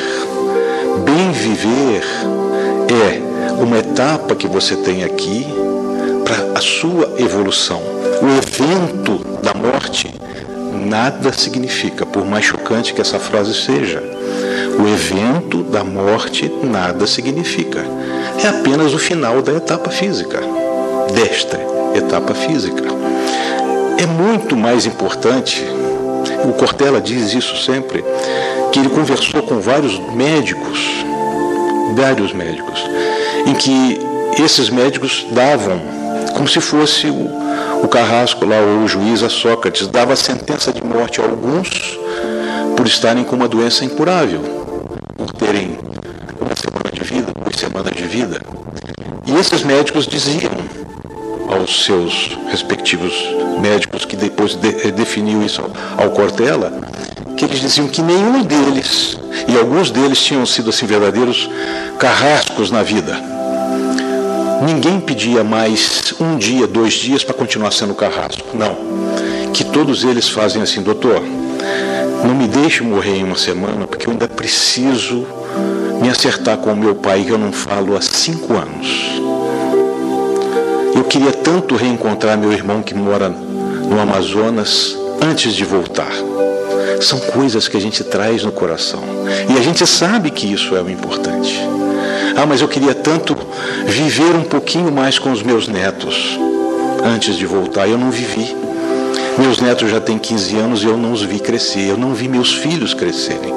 Bem 1.04 1.32
viver 1.32 2.04
é 2.92 3.25
uma 3.60 3.78
etapa 3.78 4.36
que 4.36 4.48
você 4.48 4.76
tem 4.76 5.04
aqui 5.04 5.46
para 6.24 6.58
a 6.58 6.62
sua 6.62 7.14
evolução. 7.18 7.82
O 8.22 8.28
evento 8.38 9.20
da 9.42 9.54
morte 9.54 10.14
nada 10.86 11.32
significa, 11.34 12.06
por 12.06 12.26
mais 12.26 12.46
chocante 12.46 12.94
que 12.94 13.02
essa 13.02 13.20
frase 13.20 13.54
seja. 13.54 14.04
O 14.78 14.88
evento 14.88 15.64
da 15.64 15.84
morte 15.84 16.52
nada 16.64 17.08
significa. 17.08 17.84
É 18.44 18.48
apenas 18.48 18.94
o 18.94 19.00
final 19.00 19.42
da 19.42 19.54
etapa 19.54 19.90
física, 19.90 20.40
desta 21.14 21.60
etapa 21.96 22.34
física 22.34 22.96
é 23.98 24.06
muito 24.06 24.56
mais 24.56 24.86
importante, 24.86 25.66
o 26.44 26.54
Cortella 26.54 27.00
diz 27.00 27.34
isso 27.34 27.56
sempre, 27.64 28.04
que 28.72 28.80
ele 28.80 28.90
conversou 28.90 29.42
com 29.44 29.60
vários 29.60 29.98
médicos, 30.14 30.80
vários 31.96 32.34
médicos, 32.34 32.84
em 33.46 33.54
que 33.54 34.00
esses 34.42 34.70
médicos 34.70 35.26
davam, 35.32 35.82
como 36.34 36.48
se 36.48 36.60
fosse 36.60 37.08
o, 37.08 37.30
o 37.84 37.88
carrasco 37.88 38.46
lá, 38.46 38.58
ou 38.58 38.84
o 38.84 38.88
juiz 38.88 39.24
a 39.24 39.30
Sócrates, 39.30 39.88
dava 39.88 40.16
sentença 40.16 40.74
de 40.74 40.84
morte 40.84 41.22
a 41.22 41.24
alguns 41.24 41.98
por 42.76 42.86
estarem 42.86 43.24
com 43.24 43.36
uma 43.36 43.48
doença 43.48 43.86
incurável, 43.86 44.42
por 45.16 45.32
terem 45.32 45.78
uma 46.40 46.56
semana 46.56 46.92
de 46.92 47.04
vida, 47.04 47.32
duas 47.42 47.56
semanas 47.56 47.96
de 47.96 48.04
vida. 48.04 48.42
E 49.26 49.34
esses 49.36 49.64
médicos 49.64 50.08
diziam 50.08 50.52
aos 51.48 51.86
seus 51.86 52.38
respectivos 52.50 53.14
médicos 53.60 54.06
que 54.06 54.16
depois 54.16 54.56
de, 54.56 54.88
eh, 54.88 54.92
definiu 54.92 55.42
isso 55.44 55.62
ao, 55.62 56.06
ao 56.06 56.12
Cortella, 56.12 56.74
que 57.38 57.46
eles 57.46 57.60
diziam 57.60 57.88
que 57.88 58.02
nenhum 58.02 58.44
deles, 58.44 59.18
e 59.48 59.58
alguns 59.58 59.92
deles 59.92 60.22
tinham 60.22 60.46
sido 60.46 60.70
assim 60.70 60.86
verdadeiros 60.86 61.50
carrascos 62.00 62.72
na 62.72 62.84
vida. 62.84 63.35
Ninguém 64.62 65.00
pedia 65.00 65.44
mais 65.44 66.14
um 66.20 66.38
dia, 66.38 66.68
dois 66.68 66.94
dias 66.94 67.24
para 67.24 67.34
continuar 67.34 67.72
sendo 67.72 67.94
carrasco. 67.94 68.56
Não. 68.56 68.76
Que 69.52 69.64
todos 69.64 70.04
eles 70.04 70.30
fazem 70.30 70.62
assim, 70.62 70.82
doutor, 70.82 71.22
não 72.24 72.34
me 72.34 72.48
deixe 72.48 72.84
morrer 72.84 73.18
em 73.18 73.24
uma 73.24 73.38
semana, 73.38 73.86
porque 73.86 74.08
eu 74.08 74.12
ainda 74.12 74.28
preciso 74.28 75.26
me 76.02 76.10
acertar 76.10 76.58
com 76.58 76.72
o 76.72 76.76
meu 76.76 76.96
pai, 76.96 77.24
que 77.24 77.32
eu 77.32 77.38
não 77.38 77.52
falo 77.52 77.96
há 77.96 78.02
cinco 78.02 78.54
anos. 78.54 78.88
Eu 80.96 81.04
queria 81.04 81.32
tanto 81.32 81.76
reencontrar 81.76 82.38
meu 82.38 82.52
irmão 82.52 82.82
que 82.82 82.96
mora 82.96 83.30
no 83.30 84.00
Amazonas, 84.00 84.98
antes 85.22 85.54
de 85.54 85.66
voltar. 85.66 86.12
São 87.02 87.20
coisas 87.20 87.68
que 87.68 87.76
a 87.76 87.82
gente 87.82 88.04
traz 88.04 88.44
no 88.44 88.52
coração. 88.52 89.04
E 89.54 89.58
a 89.58 89.62
gente 89.62 89.86
sabe 89.86 90.32
que 90.32 90.52
isso 90.52 90.76
é 90.76 90.82
o 90.82 90.90
importante. 90.90 91.60
Ah, 92.36 92.46
mas 92.46 92.62
eu 92.62 92.68
queria 92.68 92.94
tanto 92.94 93.36
viver 93.86 94.36
um 94.36 94.44
pouquinho 94.44 94.92
mais 94.92 95.18
com 95.18 95.32
os 95.32 95.42
meus 95.42 95.68
netos 95.68 96.38
antes 97.04 97.36
de 97.36 97.46
voltar. 97.46 97.88
Eu 97.88 97.98
não 97.98 98.12
vivi. 98.12 98.56
Meus 99.38 99.60
netos 99.60 99.90
já 99.90 100.02
têm 100.02 100.18
15 100.18 100.58
anos 100.58 100.84
e 100.84 100.86
eu 100.86 100.98
não 100.98 101.14
os 101.14 101.22
vi 101.22 101.40
crescer. 101.40 101.90
Eu 101.90 101.98
não 101.98 102.14
vi 102.14 102.28
meus 102.28 102.54
filhos 102.54 102.94
crescerem. 102.94 103.54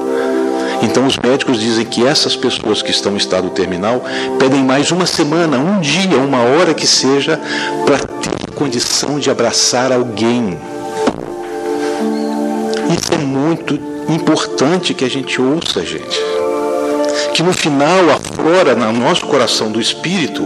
Então 0.82 1.06
os 1.06 1.16
médicos 1.16 1.58
dizem 1.58 1.84
que 1.84 2.06
essas 2.06 2.36
pessoas 2.36 2.80
que 2.80 2.90
estão 2.92 3.14
em 3.14 3.16
estado 3.16 3.50
terminal 3.50 4.04
pedem 4.38 4.62
mais 4.62 4.92
uma 4.92 5.06
semana, 5.06 5.58
um 5.58 5.80
dia, 5.80 6.16
uma 6.16 6.38
hora 6.38 6.72
que 6.72 6.86
seja, 6.86 7.40
para 7.84 7.98
ter 7.98 8.54
condição 8.54 9.18
de 9.18 9.28
abraçar 9.28 9.90
alguém. 9.90 10.56
Isso 12.96 13.12
é 13.12 13.18
muito 13.18 13.78
importante 14.08 14.94
que 14.94 15.04
a 15.04 15.10
gente 15.10 15.40
ouça, 15.40 15.84
gente. 15.84 16.37
Que 17.34 17.42
no 17.42 17.52
final 17.52 18.10
aflora 18.10 18.74
no 18.74 18.92
nosso 18.92 19.26
coração 19.26 19.70
do 19.70 19.80
Espírito, 19.80 20.42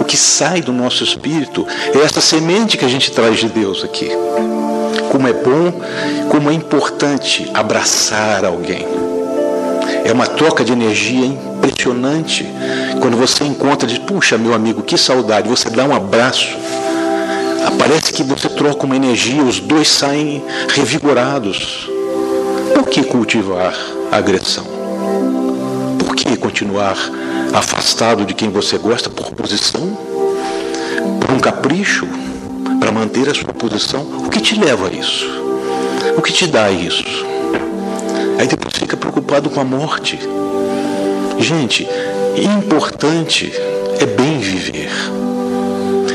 o 0.00 0.04
que 0.04 0.16
sai 0.16 0.60
do 0.60 0.72
nosso 0.72 1.04
Espírito 1.04 1.66
é 1.94 1.98
essa 1.98 2.20
semente 2.20 2.76
que 2.76 2.84
a 2.84 2.88
gente 2.88 3.10
traz 3.12 3.38
de 3.38 3.48
Deus 3.48 3.84
aqui. 3.84 4.10
Como 5.10 5.28
é 5.28 5.32
bom, 5.32 5.72
como 6.28 6.50
é 6.50 6.54
importante 6.54 7.50
abraçar 7.54 8.44
alguém. 8.44 8.86
É 10.04 10.12
uma 10.12 10.26
troca 10.26 10.64
de 10.64 10.72
energia 10.72 11.26
impressionante. 11.26 12.46
Quando 13.00 13.16
você 13.16 13.44
encontra, 13.44 13.86
diz, 13.86 13.98
puxa, 13.98 14.36
meu 14.36 14.54
amigo, 14.54 14.82
que 14.82 14.98
saudade, 14.98 15.48
você 15.48 15.70
dá 15.70 15.84
um 15.84 15.94
abraço. 15.94 16.56
Parece 17.78 18.12
que 18.12 18.22
você 18.22 18.48
troca 18.48 18.86
uma 18.86 18.96
energia, 18.96 19.42
os 19.42 19.60
dois 19.60 19.88
saem 19.88 20.42
revigorados. 20.68 21.88
Por 22.74 22.88
que 22.88 23.02
cultivar 23.02 23.74
a 24.10 24.16
agressão? 24.16 24.71
Continuar 26.36 26.96
afastado 27.54 28.24
de 28.24 28.34
quem 28.34 28.50
você 28.50 28.78
gosta 28.78 29.08
por 29.08 29.32
posição? 29.32 29.96
Por 31.20 31.30
um 31.30 31.38
capricho? 31.38 32.06
Para 32.80 32.92
manter 32.92 33.28
a 33.28 33.34
sua 33.34 33.52
posição? 33.52 34.02
O 34.24 34.28
que 34.28 34.40
te 34.40 34.58
leva 34.58 34.88
a 34.88 34.92
isso? 34.92 35.26
O 36.16 36.22
que 36.22 36.32
te 36.32 36.46
dá 36.46 36.70
isso? 36.70 37.04
Aí 38.38 38.46
depois 38.46 38.74
fica 38.76 38.96
preocupado 38.96 39.48
com 39.50 39.60
a 39.60 39.64
morte. 39.64 40.18
Gente, 41.38 41.88
importante 42.36 43.52
é 44.00 44.06
bem 44.06 44.38
viver. 44.38 44.90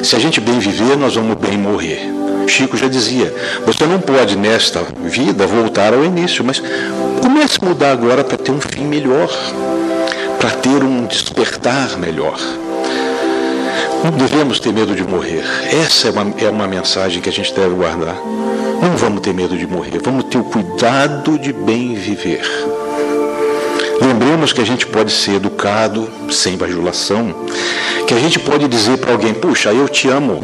Se 0.04 0.16
a 0.16 0.20
gente 0.20 0.40
bem 0.40 0.60
viver, 0.60 0.96
nós 0.98 1.16
vamos 1.16 1.36
bem 1.36 1.58
morrer. 1.58 2.18
Chico 2.48 2.78
já 2.78 2.88
dizia: 2.88 3.34
você 3.66 3.86
não 3.86 4.00
pode 4.00 4.38
nesta 4.38 4.82
vida 5.04 5.46
voltar 5.46 5.94
ao 5.94 6.04
início, 6.04 6.44
mas 6.44 6.62
comece 7.22 7.60
a 7.62 7.66
mudar 7.66 7.92
agora 7.92 8.24
para 8.24 8.38
ter 8.38 8.52
um 8.52 8.62
fim 8.62 8.86
melhor, 8.86 9.30
para 10.48 10.56
ter 10.60 10.82
um 10.82 11.06
despertar 11.06 11.98
melhor. 11.98 12.40
Não 14.02 14.12
devemos 14.12 14.62
ter 14.62 14.72
medo 14.72 14.96
de 14.96 15.04
morrer. 15.04 15.44
Essa 15.66 16.08
é 16.08 16.12
uma, 16.12 16.34
é 16.40 16.50
uma 16.50 16.66
mensagem 16.66 17.22
que 17.22 17.28
a 17.28 17.34
gente 17.34 17.54
deve 17.54 17.76
guardar. 17.76 18.16
Não 18.82 18.96
vamos 18.96 19.20
ter 19.20 19.34
medo 19.34 19.58
de 19.58 19.68
morrer, 19.68 20.00
vamos 20.02 20.24
ter 20.26 20.38
o 20.38 20.46
cuidado 20.46 21.38
de 21.38 21.52
bem 21.52 21.96
viver. 21.96 22.48
Lembremos 24.00 24.54
que 24.54 24.62
a 24.62 24.66
gente 24.66 24.86
pode 24.88 25.12
ser 25.12 25.36
educado, 25.36 26.10
sem 26.32 26.56
bajulação, 26.56 27.36
que 28.08 28.14
a 28.14 28.20
gente 28.20 28.40
pode 28.40 28.70
dizer 28.70 29.00
para 29.00 29.12
alguém: 29.12 29.34
puxa, 29.34 29.74
eu 29.74 29.90
te 29.90 30.08
amo, 30.08 30.40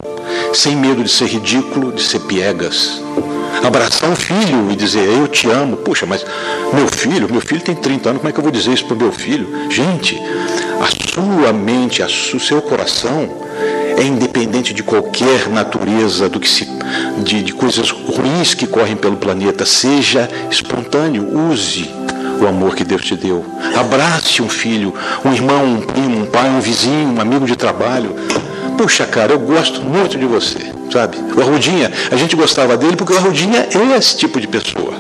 sem 0.53 0.75
medo 0.75 1.01
de 1.01 1.09
ser 1.09 1.27
ridículo, 1.27 1.93
de 1.93 2.01
ser 2.01 2.19
piegas. 2.21 3.02
Abraçar 3.61 4.09
um 4.09 4.15
filho 4.15 4.71
e 4.71 4.75
dizer, 4.75 5.03
eu 5.07 5.27
te 5.27 5.49
amo. 5.49 5.77
Puxa, 5.77 6.05
mas 6.05 6.25
meu 6.73 6.87
filho, 6.87 7.31
meu 7.31 7.41
filho 7.41 7.61
tem 7.61 7.75
30 7.75 8.09
anos, 8.09 8.21
como 8.21 8.29
é 8.29 8.33
que 8.33 8.39
eu 8.39 8.43
vou 8.43 8.51
dizer 8.51 8.73
isso 8.73 8.85
para 8.85 8.95
o 8.95 8.97
meu 8.97 9.11
filho? 9.11 9.69
Gente, 9.69 10.19
a 10.81 11.11
sua 11.13 11.53
mente, 11.53 12.01
o 12.01 12.39
seu 12.39 12.61
coração 12.61 13.29
é 13.97 14.03
independente 14.03 14.73
de 14.73 14.83
qualquer 14.83 15.47
natureza, 15.49 16.27
do 16.27 16.39
que 16.39 16.49
se, 16.49 16.67
de, 17.23 17.43
de 17.43 17.53
coisas 17.53 17.91
ruins 17.91 18.53
que 18.53 18.67
correm 18.67 18.95
pelo 18.95 19.17
planeta. 19.17 19.65
Seja 19.65 20.29
espontâneo, 20.49 21.49
use 21.49 21.89
o 22.41 22.47
amor 22.47 22.75
que 22.75 22.83
Deus 22.83 23.03
te 23.03 23.15
deu. 23.15 23.45
Abrace 23.75 24.41
um 24.41 24.49
filho, 24.49 24.93
um 25.23 25.31
irmão, 25.31 25.65
um 25.65 25.81
primo, 25.81 26.21
um 26.21 26.25
pai, 26.25 26.49
um 26.49 26.59
vizinho, 26.59 27.13
um 27.13 27.21
amigo 27.21 27.45
de 27.45 27.55
trabalho. 27.55 28.15
Puxa, 28.77 29.05
cara, 29.05 29.33
eu 29.33 29.39
gosto 29.39 29.81
muito 29.81 30.17
de 30.17 30.25
você, 30.25 30.72
sabe? 30.93 31.17
O 31.36 31.41
Arrudinha, 31.41 31.91
a 32.12 32.15
gente 32.15 32.36
gostava 32.36 32.77
dele 32.77 32.95
porque 32.95 33.13
o 33.13 33.17
Arrudinha 33.17 33.67
é 33.73 33.97
esse 33.97 34.15
tipo 34.15 34.39
de 34.39 34.47
pessoa. 34.47 34.93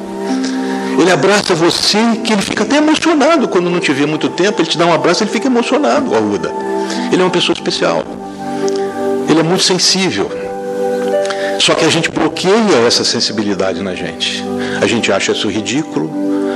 Ele 0.99 1.11
abraça 1.11 1.55
você 1.55 1.97
que 2.23 2.33
ele 2.33 2.41
fica 2.41 2.63
até 2.63 2.77
emocionado 2.77 3.47
quando 3.47 3.69
não 3.69 3.79
te 3.79 3.91
vê 3.93 4.05
muito 4.05 4.29
tempo, 4.29 4.61
ele 4.61 4.69
te 4.69 4.77
dá 4.77 4.85
um 4.85 4.93
abraço, 4.93 5.23
ele 5.23 5.31
fica 5.31 5.47
emocionado, 5.47 6.11
o 6.11 6.15
Arruda. 6.15 6.51
Ele 7.11 7.21
é 7.21 7.25
uma 7.25 7.31
pessoa 7.31 7.53
especial. 7.53 8.03
Ele 9.29 9.39
é 9.39 9.43
muito 9.43 9.63
sensível. 9.63 10.29
Só 11.59 11.73
que 11.73 11.85
a 11.85 11.89
gente 11.89 12.09
bloqueia 12.11 12.85
essa 12.85 13.03
sensibilidade 13.03 13.81
na 13.81 13.95
gente. 13.95 14.43
A 14.81 14.87
gente 14.87 15.11
acha 15.11 15.31
isso 15.31 15.47
ridículo, 15.47 16.11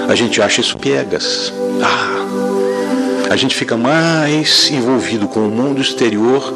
a 0.10 0.15
gente 0.15 0.41
acha 0.41 0.62
isso 0.62 0.78
piegas. 0.78 1.54
Ah, 1.82 2.27
a 3.30 3.36
gente 3.36 3.56
fica 3.56 3.76
mais 3.76 4.70
envolvido 4.72 5.28
com 5.28 5.42
o 5.42 5.52
mundo 5.52 5.82
exterior 5.82 6.54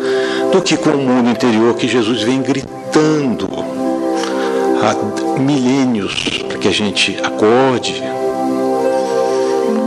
do 0.51 0.61
que 0.61 0.77
com 0.77 0.91
o 0.91 0.97
mundo 0.97 1.29
interior 1.29 1.75
que 1.75 1.87
Jesus 1.87 2.21
vem 2.21 2.41
gritando 2.41 3.49
há 4.81 5.39
milênios 5.39 6.43
para 6.47 6.57
que 6.57 6.67
a 6.67 6.71
gente 6.71 7.17
acorde. 7.23 8.01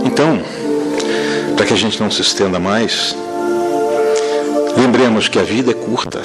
Então, 0.04 0.40
para 1.56 1.66
que 1.66 1.72
a 1.72 1.76
gente 1.76 2.00
não 2.00 2.10
se 2.10 2.22
estenda 2.22 2.58
mais, 2.58 3.16
lembremos 4.76 5.28
que 5.28 5.38
a 5.38 5.42
vida 5.42 5.70
é 5.70 5.74
curta 5.74 6.20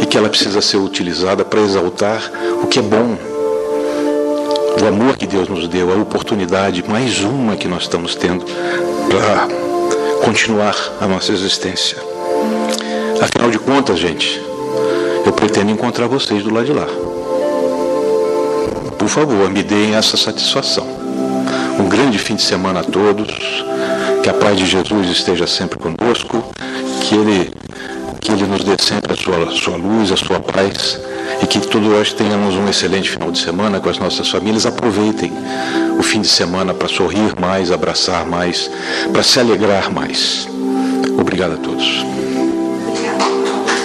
e 0.00 0.06
que 0.06 0.16
ela 0.16 0.28
precisa 0.28 0.60
ser 0.60 0.78
utilizada 0.78 1.44
para 1.44 1.60
exaltar 1.60 2.32
o 2.62 2.66
que 2.66 2.78
é 2.78 2.82
bom. 2.82 3.16
O 4.82 4.86
amor 4.86 5.16
que 5.16 5.26
Deus 5.26 5.48
nos 5.48 5.68
deu, 5.68 5.92
a 5.92 5.96
oportunidade, 5.96 6.84
mais 6.88 7.20
uma 7.20 7.56
que 7.56 7.68
nós 7.68 7.82
estamos 7.82 8.14
tendo 8.14 8.44
para 9.08 9.48
continuar 10.24 10.74
a 11.00 11.06
nossa 11.06 11.32
existência. 11.32 11.98
Afinal 13.20 13.50
de 13.50 13.58
contas, 13.58 13.98
gente, 13.98 14.40
eu 15.24 15.32
pretendo 15.32 15.70
encontrar 15.70 16.06
vocês 16.06 16.42
do 16.42 16.52
lado 16.52 16.66
de 16.66 16.72
lá. 16.72 16.86
Por 18.98 19.08
favor, 19.08 19.50
me 19.50 19.62
deem 19.62 19.94
essa 19.94 20.16
satisfação. 20.16 20.86
Um 21.78 21.88
grande 21.88 22.18
fim 22.18 22.36
de 22.36 22.42
semana 22.42 22.80
a 22.80 22.84
todos. 22.84 23.64
Que 24.22 24.30
a 24.30 24.34
paz 24.34 24.58
de 24.58 24.66
Jesus 24.66 25.10
esteja 25.10 25.46
sempre 25.46 25.78
conosco. 25.78 26.42
Que 27.02 27.14
Ele, 27.14 27.52
que 28.20 28.32
Ele 28.32 28.46
nos 28.46 28.64
dê 28.64 28.76
sempre 28.78 29.12
a 29.12 29.16
sua, 29.16 29.44
a 29.44 29.50
sua 29.50 29.76
luz, 29.76 30.10
a 30.10 30.16
sua 30.16 30.40
paz. 30.40 30.98
E 31.42 31.46
que 31.46 31.60
todos 31.60 32.12
tenhamos 32.12 32.54
um 32.54 32.68
excelente 32.68 33.10
final 33.10 33.30
de 33.30 33.38
semana 33.38 33.80
com 33.80 33.88
as 33.88 33.98
nossas 33.98 34.28
famílias. 34.28 34.66
Aproveitem 34.66 35.32
o 35.98 36.02
fim 36.02 36.20
de 36.20 36.28
semana 36.28 36.74
para 36.74 36.88
sorrir 36.88 37.38
mais, 37.40 37.70
abraçar 37.70 38.26
mais, 38.26 38.70
para 39.12 39.22
se 39.22 39.38
alegrar 39.40 39.92
mais. 39.92 40.48
Obrigado 41.18 41.54
a 41.54 41.56
todos. 41.56 42.04